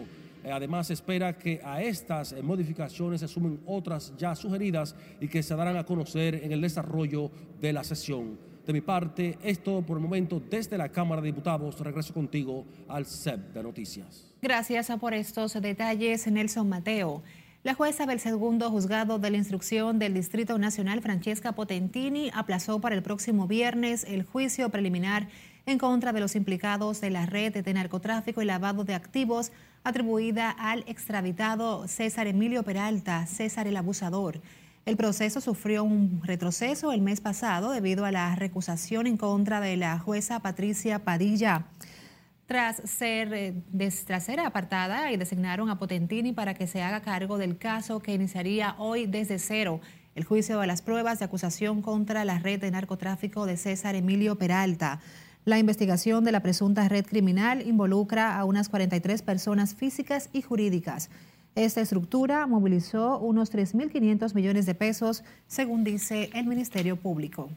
Además, 0.50 0.90
espera 0.90 1.38
que 1.38 1.60
a 1.64 1.82
estas 1.82 2.34
modificaciones 2.42 3.20
se 3.20 3.28
sumen 3.28 3.60
otras 3.66 4.12
ya 4.16 4.34
sugeridas 4.34 4.94
y 5.20 5.28
que 5.28 5.42
se 5.42 5.54
darán 5.54 5.76
a 5.76 5.84
conocer 5.84 6.34
en 6.42 6.52
el 6.52 6.60
desarrollo 6.60 7.30
de 7.60 7.72
la 7.72 7.84
sesión. 7.84 8.38
De 8.66 8.72
mi 8.72 8.80
parte, 8.80 9.38
es 9.42 9.62
todo 9.62 9.82
por 9.82 9.96
el 9.96 10.02
momento 10.02 10.40
desde 10.40 10.78
la 10.78 10.88
Cámara 10.88 11.20
de 11.20 11.26
Diputados. 11.26 11.80
Regreso 11.80 12.14
contigo 12.14 12.64
al 12.88 13.06
CEP 13.06 13.54
de 13.54 13.62
Noticias. 13.62 14.32
Gracias 14.40 14.90
por 15.00 15.14
estos 15.14 15.60
detalles, 15.60 16.26
Nelson 16.28 16.68
Mateo. 16.68 17.22
La 17.64 17.74
jueza 17.74 18.06
del 18.06 18.18
segundo 18.18 18.68
juzgado 18.70 19.20
de 19.20 19.30
la 19.30 19.36
instrucción 19.36 20.00
del 20.00 20.14
Distrito 20.14 20.58
Nacional, 20.58 21.00
Francesca 21.00 21.52
Potentini, 21.52 22.28
aplazó 22.34 22.80
para 22.80 22.96
el 22.96 23.04
próximo 23.04 23.46
viernes 23.46 24.02
el 24.02 24.24
juicio 24.24 24.68
preliminar 24.70 25.28
en 25.66 25.78
contra 25.78 26.12
de 26.12 26.18
los 26.18 26.34
implicados 26.34 27.00
de 27.00 27.10
la 27.10 27.24
red 27.24 27.62
de 27.62 27.72
narcotráfico 27.72 28.42
y 28.42 28.46
lavado 28.46 28.82
de 28.82 28.96
activos 28.96 29.52
atribuida 29.84 30.50
al 30.50 30.80
extraditado 30.88 31.86
César 31.86 32.26
Emilio 32.26 32.64
Peralta, 32.64 33.26
César 33.26 33.68
el 33.68 33.76
Abusador. 33.76 34.40
El 34.84 34.96
proceso 34.96 35.40
sufrió 35.40 35.84
un 35.84 36.20
retroceso 36.24 36.90
el 36.90 37.00
mes 37.00 37.20
pasado 37.20 37.70
debido 37.70 38.04
a 38.04 38.10
la 38.10 38.34
recusación 38.34 39.06
en 39.06 39.16
contra 39.16 39.60
de 39.60 39.76
la 39.76 40.00
jueza 40.00 40.40
Patricia 40.40 40.98
Padilla. 41.04 41.66
Tras 42.52 42.82
ser, 42.84 43.32
eh, 43.32 43.54
tras 44.04 44.24
ser 44.24 44.38
apartada 44.38 45.10
y 45.10 45.16
designaron 45.16 45.70
a 45.70 45.78
Potentini 45.78 46.34
para 46.34 46.52
que 46.52 46.66
se 46.66 46.82
haga 46.82 47.00
cargo 47.00 47.38
del 47.38 47.56
caso 47.56 48.00
que 48.00 48.12
iniciaría 48.12 48.74
hoy 48.76 49.06
desde 49.06 49.38
cero 49.38 49.80
el 50.14 50.24
juicio 50.24 50.60
de 50.60 50.66
las 50.66 50.82
pruebas 50.82 51.18
de 51.18 51.24
acusación 51.24 51.80
contra 51.80 52.26
la 52.26 52.40
red 52.40 52.60
de 52.60 52.70
narcotráfico 52.70 53.46
de 53.46 53.56
César 53.56 53.94
Emilio 53.94 54.36
Peralta. 54.36 55.00
La 55.46 55.58
investigación 55.58 56.24
de 56.24 56.32
la 56.32 56.40
presunta 56.40 56.86
red 56.90 57.06
criminal 57.06 57.66
involucra 57.66 58.36
a 58.36 58.44
unas 58.44 58.68
43 58.68 59.22
personas 59.22 59.74
físicas 59.74 60.28
y 60.34 60.42
jurídicas. 60.42 61.08
Esta 61.54 61.80
estructura 61.80 62.46
movilizó 62.46 63.18
unos 63.18 63.50
3.500 63.50 64.34
millones 64.34 64.66
de 64.66 64.74
pesos, 64.74 65.24
según 65.46 65.84
dice 65.84 66.28
el 66.34 66.46
Ministerio 66.46 66.96
Público. 66.96 67.48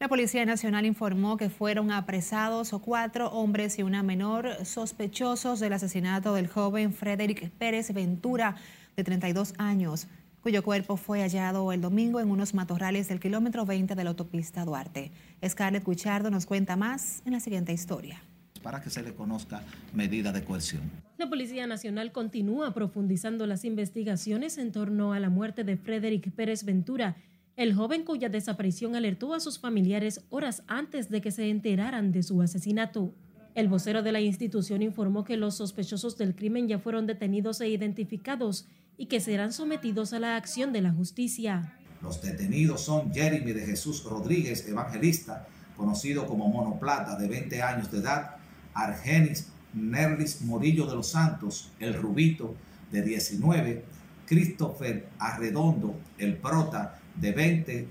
La 0.00 0.08
Policía 0.08 0.46
Nacional 0.46 0.86
informó 0.86 1.36
que 1.36 1.50
fueron 1.50 1.90
apresados 1.90 2.70
cuatro 2.82 3.30
hombres 3.32 3.78
y 3.78 3.82
una 3.82 4.02
menor 4.02 4.64
sospechosos 4.64 5.60
del 5.60 5.74
asesinato 5.74 6.32
del 6.32 6.48
joven 6.48 6.94
Frederick 6.94 7.50
Pérez 7.50 7.92
Ventura, 7.92 8.56
de 8.96 9.04
32 9.04 9.52
años, 9.58 10.06
cuyo 10.42 10.64
cuerpo 10.64 10.96
fue 10.96 11.20
hallado 11.20 11.70
el 11.70 11.82
domingo 11.82 12.18
en 12.18 12.30
unos 12.30 12.54
matorrales 12.54 13.08
del 13.08 13.20
kilómetro 13.20 13.66
20 13.66 13.94
de 13.94 14.02
la 14.02 14.08
autopista 14.08 14.64
Duarte. 14.64 15.12
Scarlett 15.46 15.84
Cuchardo 15.84 16.30
nos 16.30 16.46
cuenta 16.46 16.76
más 16.76 17.20
en 17.26 17.34
la 17.34 17.40
siguiente 17.40 17.74
historia 17.74 18.22
para 18.62 18.82
que 18.82 18.90
se 18.90 19.02
le 19.02 19.14
conozca 19.14 19.62
medida 19.94 20.32
de 20.32 20.44
coerción. 20.44 20.82
La 21.18 21.28
Policía 21.28 21.66
Nacional 21.66 22.12
continúa 22.12 22.74
profundizando 22.74 23.46
las 23.46 23.64
investigaciones 23.64 24.58
en 24.58 24.72
torno 24.72 25.12
a 25.12 25.20
la 25.20 25.30
muerte 25.30 25.64
de 25.64 25.76
Frederick 25.76 26.30
Pérez 26.30 26.64
Ventura, 26.64 27.16
el 27.56 27.74
joven 27.74 28.04
cuya 28.04 28.28
desaparición 28.28 28.96
alertó 28.96 29.34
a 29.34 29.40
sus 29.40 29.58
familiares 29.58 30.24
horas 30.30 30.62
antes 30.66 31.10
de 31.10 31.20
que 31.20 31.30
se 31.30 31.50
enteraran 31.50 32.12
de 32.12 32.22
su 32.22 32.40
asesinato. 32.42 33.14
El 33.54 33.68
vocero 33.68 34.02
de 34.02 34.12
la 34.12 34.20
institución 34.20 34.82
informó 34.82 35.24
que 35.24 35.36
los 35.36 35.56
sospechosos 35.56 36.16
del 36.16 36.34
crimen 36.34 36.68
ya 36.68 36.78
fueron 36.78 37.06
detenidos 37.06 37.60
e 37.60 37.68
identificados 37.68 38.66
y 38.96 39.06
que 39.06 39.20
serán 39.20 39.52
sometidos 39.52 40.12
a 40.12 40.20
la 40.20 40.36
acción 40.36 40.72
de 40.72 40.82
la 40.82 40.92
justicia. 40.92 41.76
Los 42.02 42.22
detenidos 42.22 42.82
son 42.82 43.12
Jeremy 43.12 43.52
de 43.52 43.66
Jesús 43.66 44.04
Rodríguez, 44.04 44.66
evangelista, 44.68 45.46
conocido 45.76 46.26
como 46.26 46.48
Monoplata, 46.48 47.16
de 47.16 47.28
20 47.28 47.62
años 47.62 47.90
de 47.90 47.98
edad, 47.98 48.36
Argenis 48.74 49.48
Nerlis 49.74 50.42
Morillo 50.42 50.86
de 50.86 50.96
los 50.96 51.08
Santos, 51.08 51.72
el 51.80 51.94
Rubito, 51.94 52.54
de 52.90 53.02
19, 53.02 53.84
Christopher 54.26 55.08
Arredondo, 55.18 55.94
el 56.18 56.36
Prota, 56.36 56.99
de 57.16 57.32
20, 57.32 57.88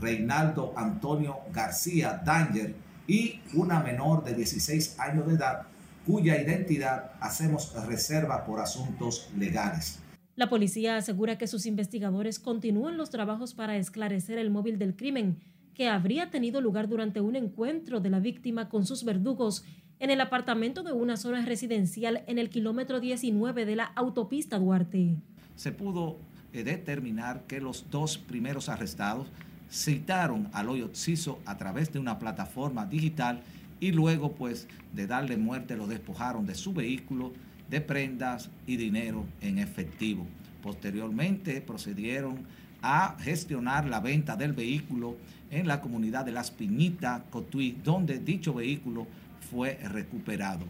Reinaldo 0.00 0.72
Antonio 0.76 1.38
García 1.52 2.20
Danger 2.24 2.74
y 3.06 3.40
una 3.54 3.80
menor 3.80 4.24
de 4.24 4.34
16 4.34 4.98
años 5.00 5.26
de 5.26 5.34
edad 5.34 5.62
cuya 6.06 6.40
identidad 6.40 7.12
hacemos 7.20 7.74
reserva 7.86 8.44
por 8.44 8.60
asuntos 8.60 9.30
legales. 9.36 10.00
La 10.36 10.48
policía 10.48 10.96
asegura 10.96 11.36
que 11.36 11.46
sus 11.46 11.66
investigadores 11.66 12.38
continúan 12.38 12.96
los 12.96 13.10
trabajos 13.10 13.54
para 13.54 13.76
esclarecer 13.76 14.38
el 14.38 14.50
móvil 14.50 14.78
del 14.78 14.96
crimen 14.96 15.38
que 15.74 15.88
habría 15.88 16.30
tenido 16.30 16.60
lugar 16.60 16.88
durante 16.88 17.20
un 17.20 17.36
encuentro 17.36 18.00
de 18.00 18.10
la 18.10 18.20
víctima 18.20 18.68
con 18.68 18.86
sus 18.86 19.04
verdugos 19.04 19.64
en 20.00 20.10
el 20.10 20.20
apartamento 20.20 20.82
de 20.82 20.92
una 20.92 21.16
zona 21.16 21.44
residencial 21.44 22.24
en 22.26 22.38
el 22.38 22.50
kilómetro 22.50 23.00
19 23.00 23.64
de 23.64 23.76
la 23.76 23.84
autopista 23.84 24.58
Duarte. 24.58 25.16
Se 25.56 25.72
pudo 25.72 26.18
determinar 26.52 27.42
que 27.46 27.60
los 27.60 27.90
dos 27.90 28.18
primeros 28.18 28.68
arrestados 28.68 29.28
citaron 29.70 30.48
al 30.52 30.68
hoyo 30.68 30.90
Ciso 30.94 31.40
a 31.44 31.56
través 31.56 31.92
de 31.92 31.98
una 31.98 32.18
plataforma 32.18 32.86
digital 32.86 33.42
y 33.80 33.92
luego 33.92 34.32
pues 34.32 34.66
de 34.92 35.06
darle 35.06 35.36
muerte 35.36 35.76
lo 35.76 35.86
despojaron 35.86 36.46
de 36.46 36.54
su 36.54 36.72
vehículo, 36.72 37.32
de 37.68 37.80
prendas 37.80 38.50
y 38.66 38.76
dinero 38.76 39.24
en 39.40 39.58
efectivo. 39.58 40.26
Posteriormente 40.62 41.60
procedieron 41.60 42.46
a 42.82 43.16
gestionar 43.20 43.86
la 43.86 44.00
venta 44.00 44.36
del 44.36 44.52
vehículo 44.52 45.16
en 45.50 45.66
la 45.66 45.80
comunidad 45.80 46.24
de 46.24 46.32
Las 46.32 46.50
Piñitas, 46.50 47.22
Cotuí, 47.30 47.76
donde 47.84 48.18
dicho 48.18 48.54
vehículo 48.54 49.06
fue 49.50 49.74
recuperado. 49.82 50.64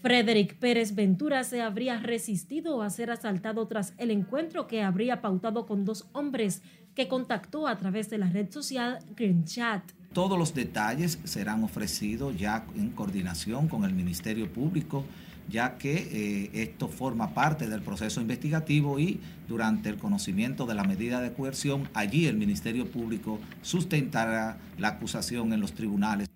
Frederick 0.00 0.54
Pérez 0.58 0.94
Ventura 0.94 1.42
se 1.42 1.60
habría 1.60 1.98
resistido 1.98 2.82
a 2.82 2.90
ser 2.90 3.10
asaltado 3.10 3.66
tras 3.66 3.94
el 3.98 4.12
encuentro 4.12 4.68
que 4.68 4.82
habría 4.82 5.20
pautado 5.20 5.66
con 5.66 5.84
dos 5.84 6.06
hombres 6.12 6.62
que 6.94 7.08
contactó 7.08 7.66
a 7.66 7.78
través 7.78 8.08
de 8.08 8.18
la 8.18 8.28
red 8.28 8.50
social 8.50 9.00
Green 9.16 9.44
Chat. 9.44 9.82
Todos 10.12 10.38
los 10.38 10.54
detalles 10.54 11.18
serán 11.24 11.64
ofrecidos 11.64 12.36
ya 12.38 12.64
en 12.76 12.90
coordinación 12.90 13.66
con 13.66 13.84
el 13.84 13.92
Ministerio 13.92 14.52
Público, 14.52 15.04
ya 15.48 15.78
que 15.78 15.96
eh, 15.96 16.50
esto 16.54 16.88
forma 16.88 17.34
parte 17.34 17.68
del 17.68 17.82
proceso 17.82 18.20
investigativo 18.20 19.00
y 19.00 19.20
durante 19.48 19.88
el 19.88 19.96
conocimiento 19.96 20.64
de 20.66 20.74
la 20.74 20.84
medida 20.84 21.20
de 21.20 21.32
coerción, 21.32 21.88
allí 21.92 22.26
el 22.26 22.36
Ministerio 22.36 22.88
Público 22.88 23.40
sustentará 23.62 24.58
la 24.78 24.88
acusación 24.88 25.52
en 25.52 25.60
los 25.60 25.72
tribunales. 25.72 26.28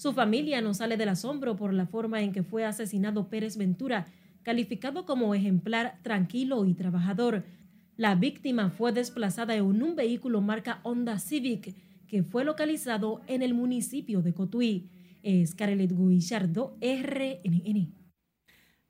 Su 0.00 0.14
familia 0.14 0.62
no 0.62 0.72
sale 0.72 0.96
del 0.96 1.10
asombro 1.10 1.56
por 1.56 1.74
la 1.74 1.84
forma 1.84 2.22
en 2.22 2.32
que 2.32 2.42
fue 2.42 2.64
asesinado 2.64 3.28
Pérez 3.28 3.58
Ventura, 3.58 4.06
calificado 4.42 5.04
como 5.04 5.34
ejemplar 5.34 5.98
tranquilo 6.00 6.64
y 6.64 6.72
trabajador. 6.72 7.44
La 7.98 8.14
víctima 8.14 8.70
fue 8.70 8.92
desplazada 8.92 9.56
en 9.56 9.82
un 9.82 9.96
vehículo 9.96 10.40
marca 10.40 10.80
Honda 10.84 11.18
Civic 11.18 11.74
que 12.06 12.22
fue 12.22 12.46
localizado 12.46 13.20
en 13.26 13.42
el 13.42 13.52
municipio 13.52 14.22
de 14.22 14.32
Cotuí. 14.32 14.88
Es 15.22 15.54
Carelet 15.54 15.92
Guillardo, 15.92 16.78
RNN. 16.80 17.92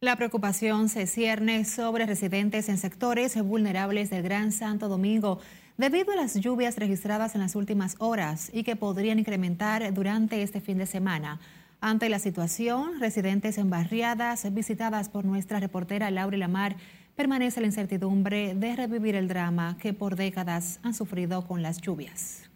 La 0.03 0.15
preocupación 0.15 0.89
se 0.89 1.09
cierne 1.09 1.65
sobre 1.65 2.07
residentes 2.07 2.69
en 2.69 2.79
sectores 2.79 3.37
vulnerables 3.43 4.11
del 4.11 4.23
Gran 4.23 4.53
Santo 4.53 4.89
Domingo 4.89 5.41
debido 5.77 6.13
a 6.13 6.17
las 6.17 6.35
lluvias 6.35 6.77
registradas 6.77 7.35
en 7.35 7.41
las 7.41 7.55
últimas 7.55 7.97
horas 7.99 8.51
y 8.53 8.63
que 8.65 8.77
podrían 8.77 9.19
incrementar 9.19 9.93
durante 9.95 10.43
este 10.43 10.61
fin 10.61 10.79
de 10.79 10.87
semana. 10.87 11.41
Ante 11.81 12.09
la 12.09 12.19
situación, 12.19 13.01
residentes 13.01 13.57
en 13.57 13.71
barriadas 13.71 14.53
visitadas 14.53 15.09
por 15.09 15.25
nuestra 15.25 15.61
reportera 15.61 16.11
Laura 16.11 16.37
Lamar 16.37 16.77
permanece 17.17 17.61
la 17.61 17.67
incertidumbre 17.67 18.55
de 18.55 18.77
revivir 18.77 19.15
el 19.15 19.29
drama 19.29 19.77
que 19.81 19.93
por 19.95 20.17
décadas 20.17 20.81
han 20.83 20.95
sufrido 20.95 21.47
con 21.47 21.63
las 21.63 21.81
lluvias. 21.81 22.51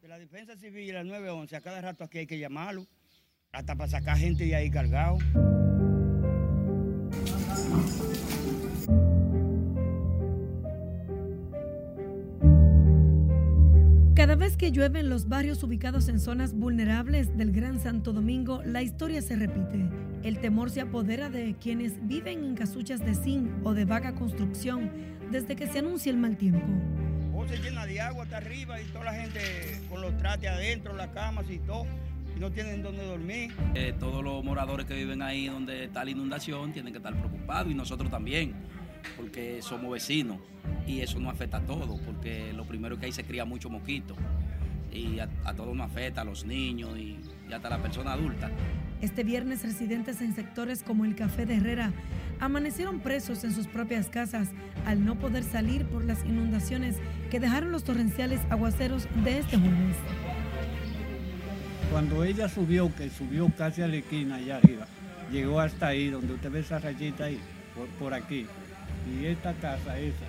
De 0.00 0.08
la 0.08 0.18
defensa 0.18 0.56
civil 0.56 0.96
al 0.96 1.08
911, 1.08 1.56
a 1.56 1.60
cada 1.60 1.80
rato 1.80 2.04
aquí 2.04 2.18
hay 2.18 2.26
que 2.26 2.38
llamarlo, 2.38 2.86
hasta 3.52 3.74
para 3.76 3.90
sacar 3.90 4.16
gente 4.16 4.44
de 4.44 4.54
ahí 4.54 4.70
cargado. 4.70 5.18
Vez 14.50 14.56
que 14.56 14.72
llueve 14.72 14.98
en 14.98 15.08
los 15.08 15.28
barrios 15.28 15.62
ubicados 15.62 16.08
en 16.08 16.18
zonas 16.18 16.54
vulnerables 16.54 17.36
del 17.36 17.52
Gran 17.52 17.78
Santo 17.78 18.12
Domingo, 18.12 18.62
la 18.64 18.82
historia 18.82 19.22
se 19.22 19.36
repite. 19.36 19.88
El 20.24 20.40
temor 20.40 20.70
se 20.70 20.80
apodera 20.80 21.30
de 21.30 21.54
quienes 21.60 22.04
viven 22.08 22.42
en 22.42 22.54
casuchas 22.56 22.98
de 22.98 23.14
zinc 23.14 23.48
o 23.64 23.74
de 23.74 23.84
vaga 23.84 24.16
construcción 24.16 24.90
desde 25.30 25.54
que 25.54 25.68
se 25.68 25.78
anuncia 25.78 26.10
el 26.10 26.18
mal 26.18 26.36
tiempo. 26.36 26.66
O 27.32 27.46
se 27.46 27.58
llena 27.58 27.86
de 27.86 28.00
agua 28.00 28.24
hasta 28.24 28.38
arriba 28.38 28.80
y 28.80 28.86
toda 28.86 29.04
la 29.04 29.14
gente 29.14 29.40
con 29.88 30.00
los 30.00 30.16
trates 30.16 30.50
adentro, 30.50 30.96
las 30.96 31.10
camas 31.10 31.48
y 31.48 31.58
todo, 31.58 31.86
y 32.36 32.40
no 32.40 32.50
tienen 32.50 32.82
dónde 32.82 33.04
dormir. 33.06 33.52
Eh, 33.76 33.94
todos 34.00 34.24
los 34.24 34.42
moradores 34.42 34.84
que 34.84 34.94
viven 34.94 35.22
ahí 35.22 35.46
donde 35.46 35.84
está 35.84 36.04
la 36.04 36.10
inundación 36.10 36.72
tienen 36.72 36.92
que 36.92 36.98
estar 36.98 37.14
preocupados 37.14 37.70
y 37.70 37.74
nosotros 37.76 38.10
también 38.10 38.54
porque 39.16 39.62
somos 39.62 39.92
vecinos 39.92 40.38
y 40.86 41.00
eso 41.00 41.20
no 41.20 41.30
afecta 41.30 41.58
a 41.58 41.60
todos, 41.60 42.00
porque 42.00 42.52
lo 42.52 42.64
primero 42.64 42.94
es 42.94 43.00
que 43.00 43.06
ahí 43.06 43.12
se 43.12 43.24
cría 43.24 43.44
mucho 43.44 43.70
mosquito 43.70 44.16
y 44.92 45.18
a, 45.20 45.28
todos 45.54 45.74
nos 45.76 45.90
afecta, 45.90 46.22
a 46.22 46.24
los 46.24 46.44
niños 46.44 46.96
y, 46.96 47.18
y 47.48 47.52
hasta 47.52 47.68
a 47.68 47.70
la 47.70 47.82
persona 47.82 48.12
adulta. 48.12 48.50
Este 49.00 49.24
viernes 49.24 49.62
residentes 49.62 50.20
en 50.20 50.34
sectores 50.34 50.82
como 50.82 51.04
el 51.04 51.14
Café 51.14 51.46
de 51.46 51.56
Herrera 51.56 51.92
amanecieron 52.38 53.00
presos 53.00 53.44
en 53.44 53.54
sus 53.54 53.66
propias 53.66 54.08
casas 54.08 54.48
al 54.86 55.04
no 55.04 55.18
poder 55.18 55.44
salir 55.44 55.86
por 55.86 56.04
las 56.04 56.24
inundaciones 56.24 56.96
que 57.30 57.40
dejaron 57.40 57.72
los 57.72 57.84
torrenciales 57.84 58.40
aguaceros 58.50 59.06
de 59.24 59.38
este 59.38 59.56
jueves. 59.56 59.96
Cuando 61.90 62.24
ella 62.24 62.48
subió, 62.48 62.94
que 62.94 63.10
subió 63.10 63.50
casi 63.56 63.82
a 63.82 63.88
la 63.88 63.96
esquina 63.96 64.36
allá 64.36 64.56
arriba, 64.58 64.86
llegó 65.32 65.60
hasta 65.60 65.88
ahí, 65.88 66.08
donde 66.08 66.34
usted 66.34 66.50
ve 66.50 66.60
esa 66.60 66.78
rayita 66.78 67.24
ahí, 67.24 67.40
por, 67.74 67.88
por 67.98 68.14
aquí, 68.14 68.46
y 69.10 69.26
esta 69.26 69.52
casa, 69.54 69.98
esa, 69.98 70.26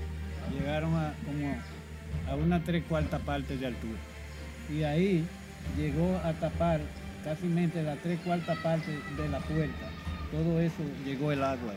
llegaron 0.51 0.95
a 0.95 1.13
como 1.25 1.55
a 2.29 2.35
una 2.35 2.63
tres 2.63 2.83
cuartas 2.87 3.21
partes 3.21 3.59
de 3.59 3.67
altura. 3.67 3.99
Y 4.69 4.83
ahí 4.83 5.25
llegó 5.77 6.17
a 6.23 6.33
tapar 6.33 6.81
casi 7.23 7.47
la 7.47 7.95
tres 7.97 8.19
cuartas 8.21 8.57
partes 8.59 8.99
de 9.17 9.29
la 9.29 9.39
puerta. 9.39 9.89
Todo 10.31 10.59
eso 10.59 10.83
llegó 11.05 11.31
el 11.31 11.43
agua 11.43 11.73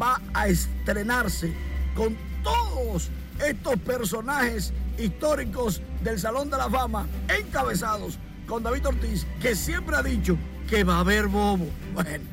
va 0.00 0.20
a 0.34 0.48
estrenarse 0.48 1.52
con 1.94 2.16
todos 2.42 3.10
estos 3.46 3.76
personajes 3.80 4.72
históricos 4.98 5.80
del 6.02 6.18
Salón 6.18 6.50
de 6.50 6.56
la 6.56 6.68
Fama, 6.68 7.06
encabezados 7.28 8.18
con 8.46 8.62
David 8.62 8.86
Ortiz, 8.88 9.26
que 9.40 9.54
siempre 9.54 9.96
ha 9.96 10.02
dicho 10.02 10.36
que 10.68 10.84
va 10.84 10.96
a 10.96 11.00
haber 11.00 11.28
bobo. 11.28 11.66
Bueno, 11.94 12.24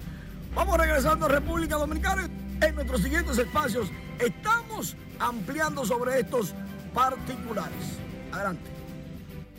vamos 0.53 0.77
regresando 0.77 1.25
a 1.25 1.29
República 1.29 1.75
Dominicana. 1.75 2.29
En 2.61 2.75
nuestros 2.75 3.01
siguientes 3.01 3.37
espacios 3.37 3.91
estamos 4.19 4.95
ampliando 5.19 5.85
sobre 5.85 6.19
estos 6.19 6.53
particulares. 6.93 7.99
Adelante. 8.31 8.69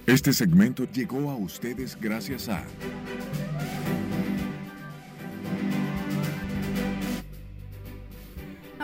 Este 0.06 0.32
segmento 0.32 0.84
llegó 0.84 1.30
a 1.30 1.36
ustedes 1.36 1.98
gracias 2.00 2.48
a... 2.48 2.62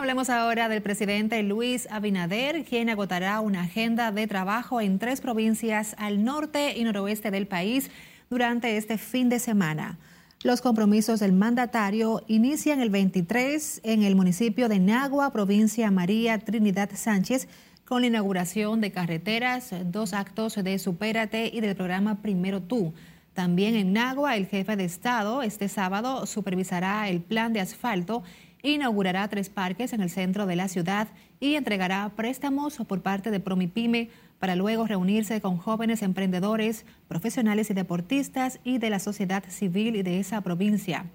Hablemos 0.03 0.29
ahora 0.29 0.67
del 0.67 0.81
presidente 0.81 1.41
Luis 1.43 1.87
Abinader, 1.89 2.65
quien 2.65 2.89
agotará 2.89 3.39
una 3.39 3.61
agenda 3.61 4.11
de 4.11 4.27
trabajo 4.27 4.81
en 4.81 4.99
tres 4.99 5.21
provincias 5.21 5.95
al 5.97 6.25
norte 6.25 6.77
y 6.77 6.83
noroeste 6.83 7.31
del 7.31 7.47
país 7.47 7.89
durante 8.29 8.75
este 8.75 8.97
fin 8.97 9.29
de 9.29 9.39
semana. 9.39 9.97
Los 10.43 10.59
compromisos 10.59 11.21
del 11.21 11.31
mandatario 11.31 12.21
inician 12.27 12.81
el 12.81 12.89
23 12.89 13.79
en 13.85 14.03
el 14.03 14.17
municipio 14.17 14.67
de 14.67 14.79
Nagua, 14.79 15.31
provincia 15.31 15.89
María 15.89 16.37
Trinidad 16.37 16.89
Sánchez, 16.93 17.47
con 17.85 18.01
la 18.01 18.07
inauguración 18.07 18.81
de 18.81 18.91
carreteras, 18.91 19.69
dos 19.85 20.11
actos 20.11 20.61
de 20.61 20.79
Supérate 20.79 21.49
y 21.53 21.61
del 21.61 21.77
programa 21.77 22.21
Primero 22.21 22.61
Tú. 22.61 22.93
También 23.33 23.73
en 23.75 23.93
Nagua, 23.93 24.35
el 24.35 24.47
jefe 24.47 24.75
de 24.75 24.83
Estado 24.83 25.43
este 25.43 25.69
sábado 25.69 26.25
supervisará 26.25 27.07
el 27.07 27.21
plan 27.21 27.53
de 27.53 27.61
asfalto 27.61 28.21
inaugurará 28.63 29.27
tres 29.27 29.49
parques 29.49 29.93
en 29.93 30.01
el 30.01 30.09
centro 30.09 30.45
de 30.45 30.55
la 30.55 30.69
ciudad 30.69 31.09
y 31.39 31.55
entregará 31.55 32.09
préstamos 32.15 32.77
por 32.87 33.01
parte 33.01 33.29
de 33.29 33.41
Promipyme 33.41 34.09
para 34.39 34.55
luego 34.55 34.87
reunirse 34.87 35.41
con 35.41 35.57
jóvenes 35.57 36.01
emprendedores, 36.01 36.85
profesionales 37.07 37.69
y 37.69 37.73
deportistas 37.73 38.59
y 38.63 38.77
de 38.77 38.89
la 38.89 38.99
sociedad 38.99 39.43
civil 39.49 40.01
de 40.03 40.19
esa 40.19 40.41
provincia. 40.41 41.05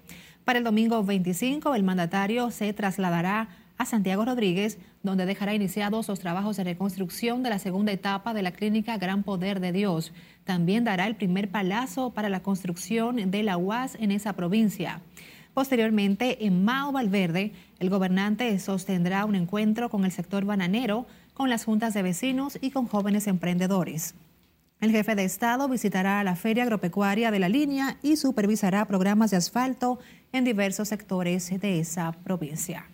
Para 0.45 0.59
el 0.59 0.65
domingo 0.65 1.03
25, 1.03 1.75
el 1.75 1.83
mandatario 1.83 2.49
se 2.51 2.71
trasladará 2.73 3.49
a 3.77 3.85
Santiago 3.85 4.25
Rodríguez, 4.25 4.77
donde 5.03 5.25
dejará 5.25 5.53
iniciados 5.53 6.07
los 6.07 6.19
trabajos 6.19 6.57
de 6.57 6.65
reconstrucción 6.65 7.43
de 7.43 7.49
la 7.49 7.59
segunda 7.59 7.91
etapa 7.91 8.33
de 8.33 8.41
la 8.41 8.51
clínica 8.51 8.97
Gran 8.97 9.23
Poder 9.23 9.59
de 9.59 9.71
Dios. 9.71 10.11
También 10.43 10.83
dará 10.83 11.07
el 11.07 11.15
primer 11.15 11.49
palazo 11.49 12.11
para 12.11 12.29
la 12.29 12.41
construcción 12.41 13.31
de 13.31 13.43
la 13.43 13.57
UAS 13.57 13.95
en 13.95 14.11
esa 14.11 14.33
provincia. 14.33 15.01
Posteriormente, 15.59 16.45
en 16.45 16.63
Mao 16.63 16.93
Valverde, 16.93 17.51
el 17.79 17.89
gobernante 17.89 18.57
sostendrá 18.59 19.25
un 19.25 19.35
encuentro 19.35 19.89
con 19.89 20.05
el 20.05 20.13
sector 20.13 20.45
bananero, 20.45 21.05
con 21.33 21.49
las 21.49 21.65
juntas 21.65 21.93
de 21.93 22.01
vecinos 22.01 22.57
y 22.61 22.71
con 22.71 22.87
jóvenes 22.87 23.27
emprendedores. 23.27 24.15
El 24.79 24.91
jefe 24.91 25.15
de 25.15 25.25
Estado 25.25 25.67
visitará 25.67 26.23
la 26.23 26.37
Feria 26.37 26.63
Agropecuaria 26.63 27.29
de 27.29 27.39
la 27.39 27.49
Línea 27.49 27.97
y 28.01 28.15
supervisará 28.15 28.85
programas 28.85 29.31
de 29.31 29.35
asfalto 29.35 29.99
en 30.31 30.45
diversos 30.45 30.87
sectores 30.87 31.49
de 31.59 31.81
esa 31.81 32.13
provincia. 32.13 32.85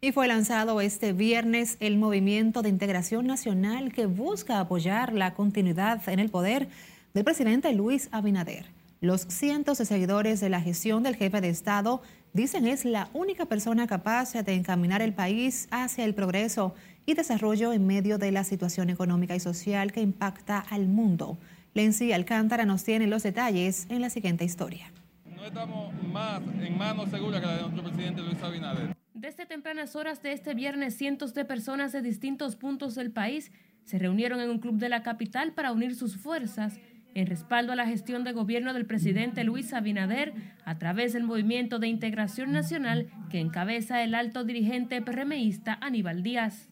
Y 0.00 0.12
fue 0.12 0.26
lanzado 0.26 0.80
este 0.80 1.12
viernes 1.12 1.76
el 1.80 1.98
Movimiento 1.98 2.62
de 2.62 2.70
Integración 2.70 3.26
Nacional 3.26 3.92
que 3.92 4.06
busca 4.06 4.58
apoyar 4.58 5.12
la 5.12 5.34
continuidad 5.34 6.08
en 6.08 6.18
el 6.18 6.30
poder 6.30 6.70
del 7.12 7.24
presidente 7.24 7.74
Luis 7.74 8.08
Abinader. 8.10 8.64
Los 9.02 9.22
cientos 9.22 9.78
de 9.78 9.84
seguidores 9.84 10.38
de 10.38 10.48
la 10.48 10.60
gestión 10.60 11.02
del 11.02 11.16
jefe 11.16 11.40
de 11.40 11.48
Estado 11.48 12.02
dicen 12.34 12.68
es 12.68 12.84
la 12.84 13.08
única 13.14 13.46
persona 13.46 13.88
capaz 13.88 14.32
de 14.32 14.54
encaminar 14.54 15.02
el 15.02 15.12
país 15.12 15.66
hacia 15.72 16.04
el 16.04 16.14
progreso 16.14 16.76
y 17.04 17.14
desarrollo 17.14 17.72
en 17.72 17.84
medio 17.84 18.16
de 18.16 18.30
la 18.30 18.44
situación 18.44 18.90
económica 18.90 19.34
y 19.34 19.40
social 19.40 19.90
que 19.90 20.02
impacta 20.02 20.60
al 20.60 20.86
mundo. 20.86 21.36
Lenzi 21.74 22.12
Alcántara 22.12 22.64
nos 22.64 22.84
tiene 22.84 23.08
los 23.08 23.24
detalles 23.24 23.88
en 23.90 24.02
la 24.02 24.08
siguiente 24.08 24.44
historia. 24.44 24.92
No 25.34 25.46
estamos 25.46 25.92
más 26.04 26.40
en 26.60 26.78
manos 26.78 27.10
seguras 27.10 27.40
que 27.40 27.46
la 27.48 27.56
de 27.56 27.62
nuestro 27.62 27.82
presidente 27.82 28.22
Luis 28.22 28.40
Abinader. 28.40 28.96
Desde 29.14 29.46
tempranas 29.46 29.96
horas 29.96 30.22
de 30.22 30.30
este 30.32 30.54
viernes, 30.54 30.96
cientos 30.96 31.34
de 31.34 31.44
personas 31.44 31.90
de 31.90 32.02
distintos 32.02 32.54
puntos 32.54 32.94
del 32.94 33.10
país 33.10 33.50
se 33.82 33.98
reunieron 33.98 34.38
en 34.40 34.48
un 34.48 34.60
club 34.60 34.76
de 34.76 34.88
la 34.88 35.02
capital 35.02 35.54
para 35.54 35.72
unir 35.72 35.96
sus 35.96 36.16
fuerzas 36.16 36.78
en 37.14 37.26
respaldo 37.26 37.72
a 37.72 37.76
la 37.76 37.86
gestión 37.86 38.24
de 38.24 38.32
gobierno 38.32 38.72
del 38.74 38.86
presidente 38.86 39.44
Luis 39.44 39.72
Abinader 39.72 40.32
a 40.64 40.78
través 40.78 41.12
del 41.12 41.24
Movimiento 41.24 41.78
de 41.78 41.88
Integración 41.88 42.52
Nacional 42.52 43.08
que 43.30 43.40
encabeza 43.40 44.02
el 44.02 44.14
alto 44.14 44.44
dirigente 44.44 45.02
PRMista 45.02 45.78
Aníbal 45.80 46.22
Díaz. 46.22 46.68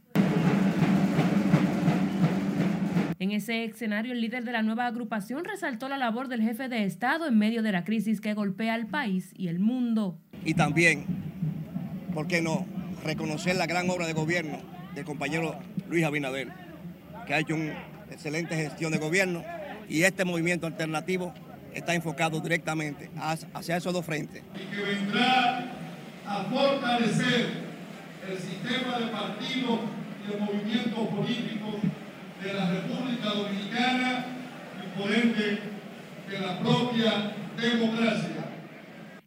En 3.18 3.32
ese 3.32 3.64
escenario, 3.64 4.12
el 4.12 4.22
líder 4.22 4.44
de 4.44 4.52
la 4.52 4.62
nueva 4.62 4.86
agrupación 4.86 5.44
resaltó 5.44 5.90
la 5.90 5.98
labor 5.98 6.28
del 6.28 6.40
jefe 6.40 6.68
de 6.68 6.84
Estado 6.84 7.28
en 7.28 7.36
medio 7.36 7.62
de 7.62 7.70
la 7.70 7.84
crisis 7.84 8.18
que 8.18 8.32
golpea 8.32 8.72
al 8.72 8.86
país 8.86 9.34
y 9.36 9.48
el 9.48 9.58
mundo. 9.58 10.18
Y 10.42 10.54
también, 10.54 11.04
¿por 12.14 12.26
qué 12.26 12.40
no?, 12.40 12.64
reconocer 13.04 13.56
la 13.56 13.66
gran 13.66 13.88
obra 13.90 14.06
de 14.06 14.14
gobierno 14.14 14.58
del 14.94 15.04
compañero 15.04 15.58
Luis 15.88 16.04
Abinader, 16.04 16.48
que 17.26 17.34
ha 17.34 17.40
hecho 17.40 17.54
una 17.54 17.74
excelente 18.10 18.56
gestión 18.56 18.92
de 18.92 18.98
gobierno 18.98 19.42
y 19.90 20.04
este 20.04 20.24
movimiento 20.24 20.68
alternativo 20.68 21.34
está 21.74 21.94
enfocado 21.94 22.40
directamente 22.40 23.10
hacia 23.52 23.76
esos 23.76 23.92
dos 23.92 24.06
frentes. 24.06 24.42
Y 24.54 24.74
que 24.74 24.82
vendrá 24.82 25.66
a 26.26 26.44
fortalecer 26.44 27.46
el 28.30 28.38
sistema 28.38 29.00
de 29.00 29.06
partidos 29.08 29.80
y 30.24 30.32
de 30.32 30.38
movimientos 30.38 31.08
políticos 31.08 31.74
de 32.42 32.54
la 32.54 32.70
República 32.70 33.30
Dominicana 33.30 34.26
y 34.78 35.00
por 35.00 35.12
ende 35.12 35.58
de 36.30 36.40
la 36.40 36.60
propia 36.60 37.32
democracia. 37.60 38.46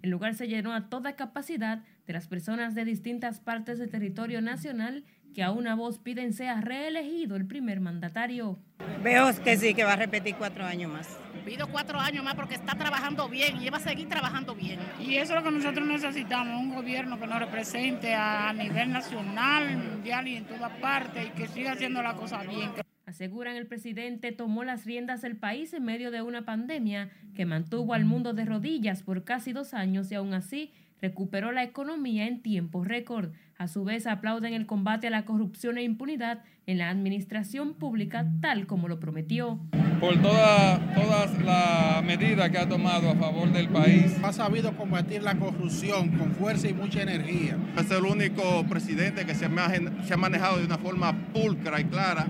El 0.02 0.10
lugar 0.10 0.34
se 0.34 0.48
llenó 0.48 0.74
a 0.74 0.88
toda 0.88 1.18
capacidad 1.18 1.84
de 2.08 2.14
las 2.14 2.28
personas 2.28 2.74
de 2.74 2.86
distintas 2.86 3.42
partes 3.42 3.80
del 3.80 3.90
territorio 3.90 4.42
nacional 4.42 5.04
que 5.34 5.44
a 5.44 5.52
una 5.52 5.76
voz 5.76 6.00
piden 6.00 6.34
sea 6.34 6.62
reelegido 6.62 7.36
el 7.36 7.46
primer 7.46 7.80
mandatario. 7.82 8.58
Veo 9.02 9.30
que 9.44 9.58
sí, 9.58 9.74
que 9.74 9.84
va 9.84 9.94
a 9.94 9.96
repetir 9.98 10.36
cuatro 10.36 10.64
años 10.66 10.92
más. 10.92 11.18
pido 11.46 11.68
cuatro 11.68 12.00
años 12.00 12.24
más 12.24 12.36
porque 12.36 12.56
está 12.56 12.76
trabajando 12.76 13.28
bien 13.28 13.62
y 13.62 13.70
va 13.70 13.78
a 13.78 13.82
seguir 13.82 14.08
trabajando 14.08 14.56
bien. 14.56 14.80
Y 15.00 15.16
eso 15.16 15.34
es 15.36 15.44
lo 15.44 15.50
que 15.50 15.56
nosotros 15.56 15.86
necesitamos, 15.86 16.60
un 16.60 16.74
gobierno 16.74 17.20
que 17.20 17.28
nos 17.28 17.40
represente 17.40 18.14
a 18.14 18.54
nivel 18.54 18.92
nacional, 18.92 19.78
mundial 19.78 20.28
y 20.28 20.38
en 20.38 20.46
todas 20.46 20.72
partes 20.78 21.28
y 21.28 21.30
que 21.32 21.48
siga 21.48 21.74
haciendo 21.74 22.02
la 22.02 22.14
cosa 22.14 22.44
bien. 22.44 22.72
Aseguran 23.14 23.58
el 23.58 23.68
presidente 23.68 24.32
tomó 24.32 24.64
las 24.64 24.86
riendas 24.86 25.22
del 25.22 25.36
país 25.36 25.72
en 25.76 25.86
medio 25.86 26.10
de 26.10 26.24
una 26.24 26.46
pandemia 26.46 27.12
que 27.36 27.46
mantuvo 27.46 27.94
al 27.94 28.06
mundo 28.06 28.34
de 28.34 28.44
rodillas 28.44 29.04
por 29.04 29.24
casi 29.24 29.54
dos 29.54 29.76
años 29.76 30.12
y 30.12 30.16
aún 30.16 30.34
así 30.34 30.72
recuperó 31.00 31.52
la 31.52 31.62
economía 31.62 32.26
en 32.28 32.42
tiempo 32.42 32.84
récord. 32.84 33.30
A 33.60 33.68
su 33.68 33.84
vez 33.84 34.08
aplauden 34.08 34.56
el 34.56 34.66
combate 34.66 35.06
a 35.06 35.10
la 35.12 35.26
corrupción 35.26 35.78
e 35.78 35.84
impunidad 35.84 36.44
en 36.66 36.80
la 36.80 36.90
administración 36.90 37.76
pública 37.76 38.26
tal 38.42 38.66
como 38.66 38.88
lo 38.88 39.00
prometió. 39.00 39.60
Por 40.00 40.20
toda, 40.20 40.80
todas 40.96 41.40
las 41.44 42.04
medidas 42.04 42.50
que 42.50 42.58
ha 42.58 42.68
tomado 42.68 43.12
a 43.12 43.16
favor 43.16 43.52
del 43.52 43.70
país. 43.70 44.18
Ha 44.24 44.34
sabido 44.34 44.76
combatir 44.76 45.22
la 45.22 45.38
corrupción 45.38 46.18
con 46.18 46.32
fuerza 46.32 46.68
y 46.68 46.74
mucha 46.74 47.04
energía. 47.04 47.60
Es 47.78 47.92
el 47.92 48.06
único 48.06 48.66
presidente 48.68 49.24
que 49.24 49.36
se 49.36 49.46
ha, 49.46 49.70
se 50.04 50.14
ha 50.16 50.18
manejado 50.18 50.58
de 50.58 50.66
una 50.66 50.80
forma 50.80 51.14
pulcra 51.32 51.80
y 51.80 51.86
clara 51.86 52.26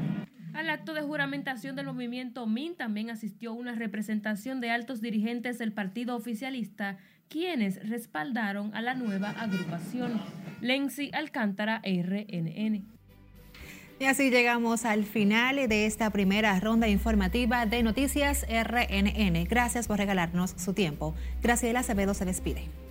al 0.53 0.69
acto 0.69 0.93
de 0.93 1.01
juramentación 1.01 1.75
del 1.75 1.87
movimiento 1.87 2.45
MIN 2.47 2.75
también 2.75 3.09
asistió 3.09 3.53
una 3.53 3.73
representación 3.75 4.61
de 4.61 4.69
altos 4.71 5.01
dirigentes 5.01 5.57
del 5.57 5.73
partido 5.73 6.15
oficialista, 6.15 6.97
quienes 7.27 7.87
respaldaron 7.87 8.73
a 8.75 8.81
la 8.81 8.93
nueva 8.93 9.31
agrupación. 9.31 10.21
Lenzi 10.61 11.09
Alcántara, 11.13 11.81
RNN. 11.83 12.85
Y 13.99 14.05
así 14.05 14.29
llegamos 14.29 14.85
al 14.85 15.05
final 15.05 15.55
de 15.55 15.85
esta 15.85 16.09
primera 16.09 16.59
ronda 16.59 16.87
informativa 16.87 17.65
de 17.65 17.83
Noticias 17.83 18.45
RNN. 18.47 19.45
Gracias 19.45 19.87
por 19.87 19.97
regalarnos 19.97 20.51
su 20.57 20.73
tiempo. 20.73 21.15
Graciela 21.41 21.81
Acevedo 21.81 22.13
se 22.13 22.25
despide. 22.25 22.82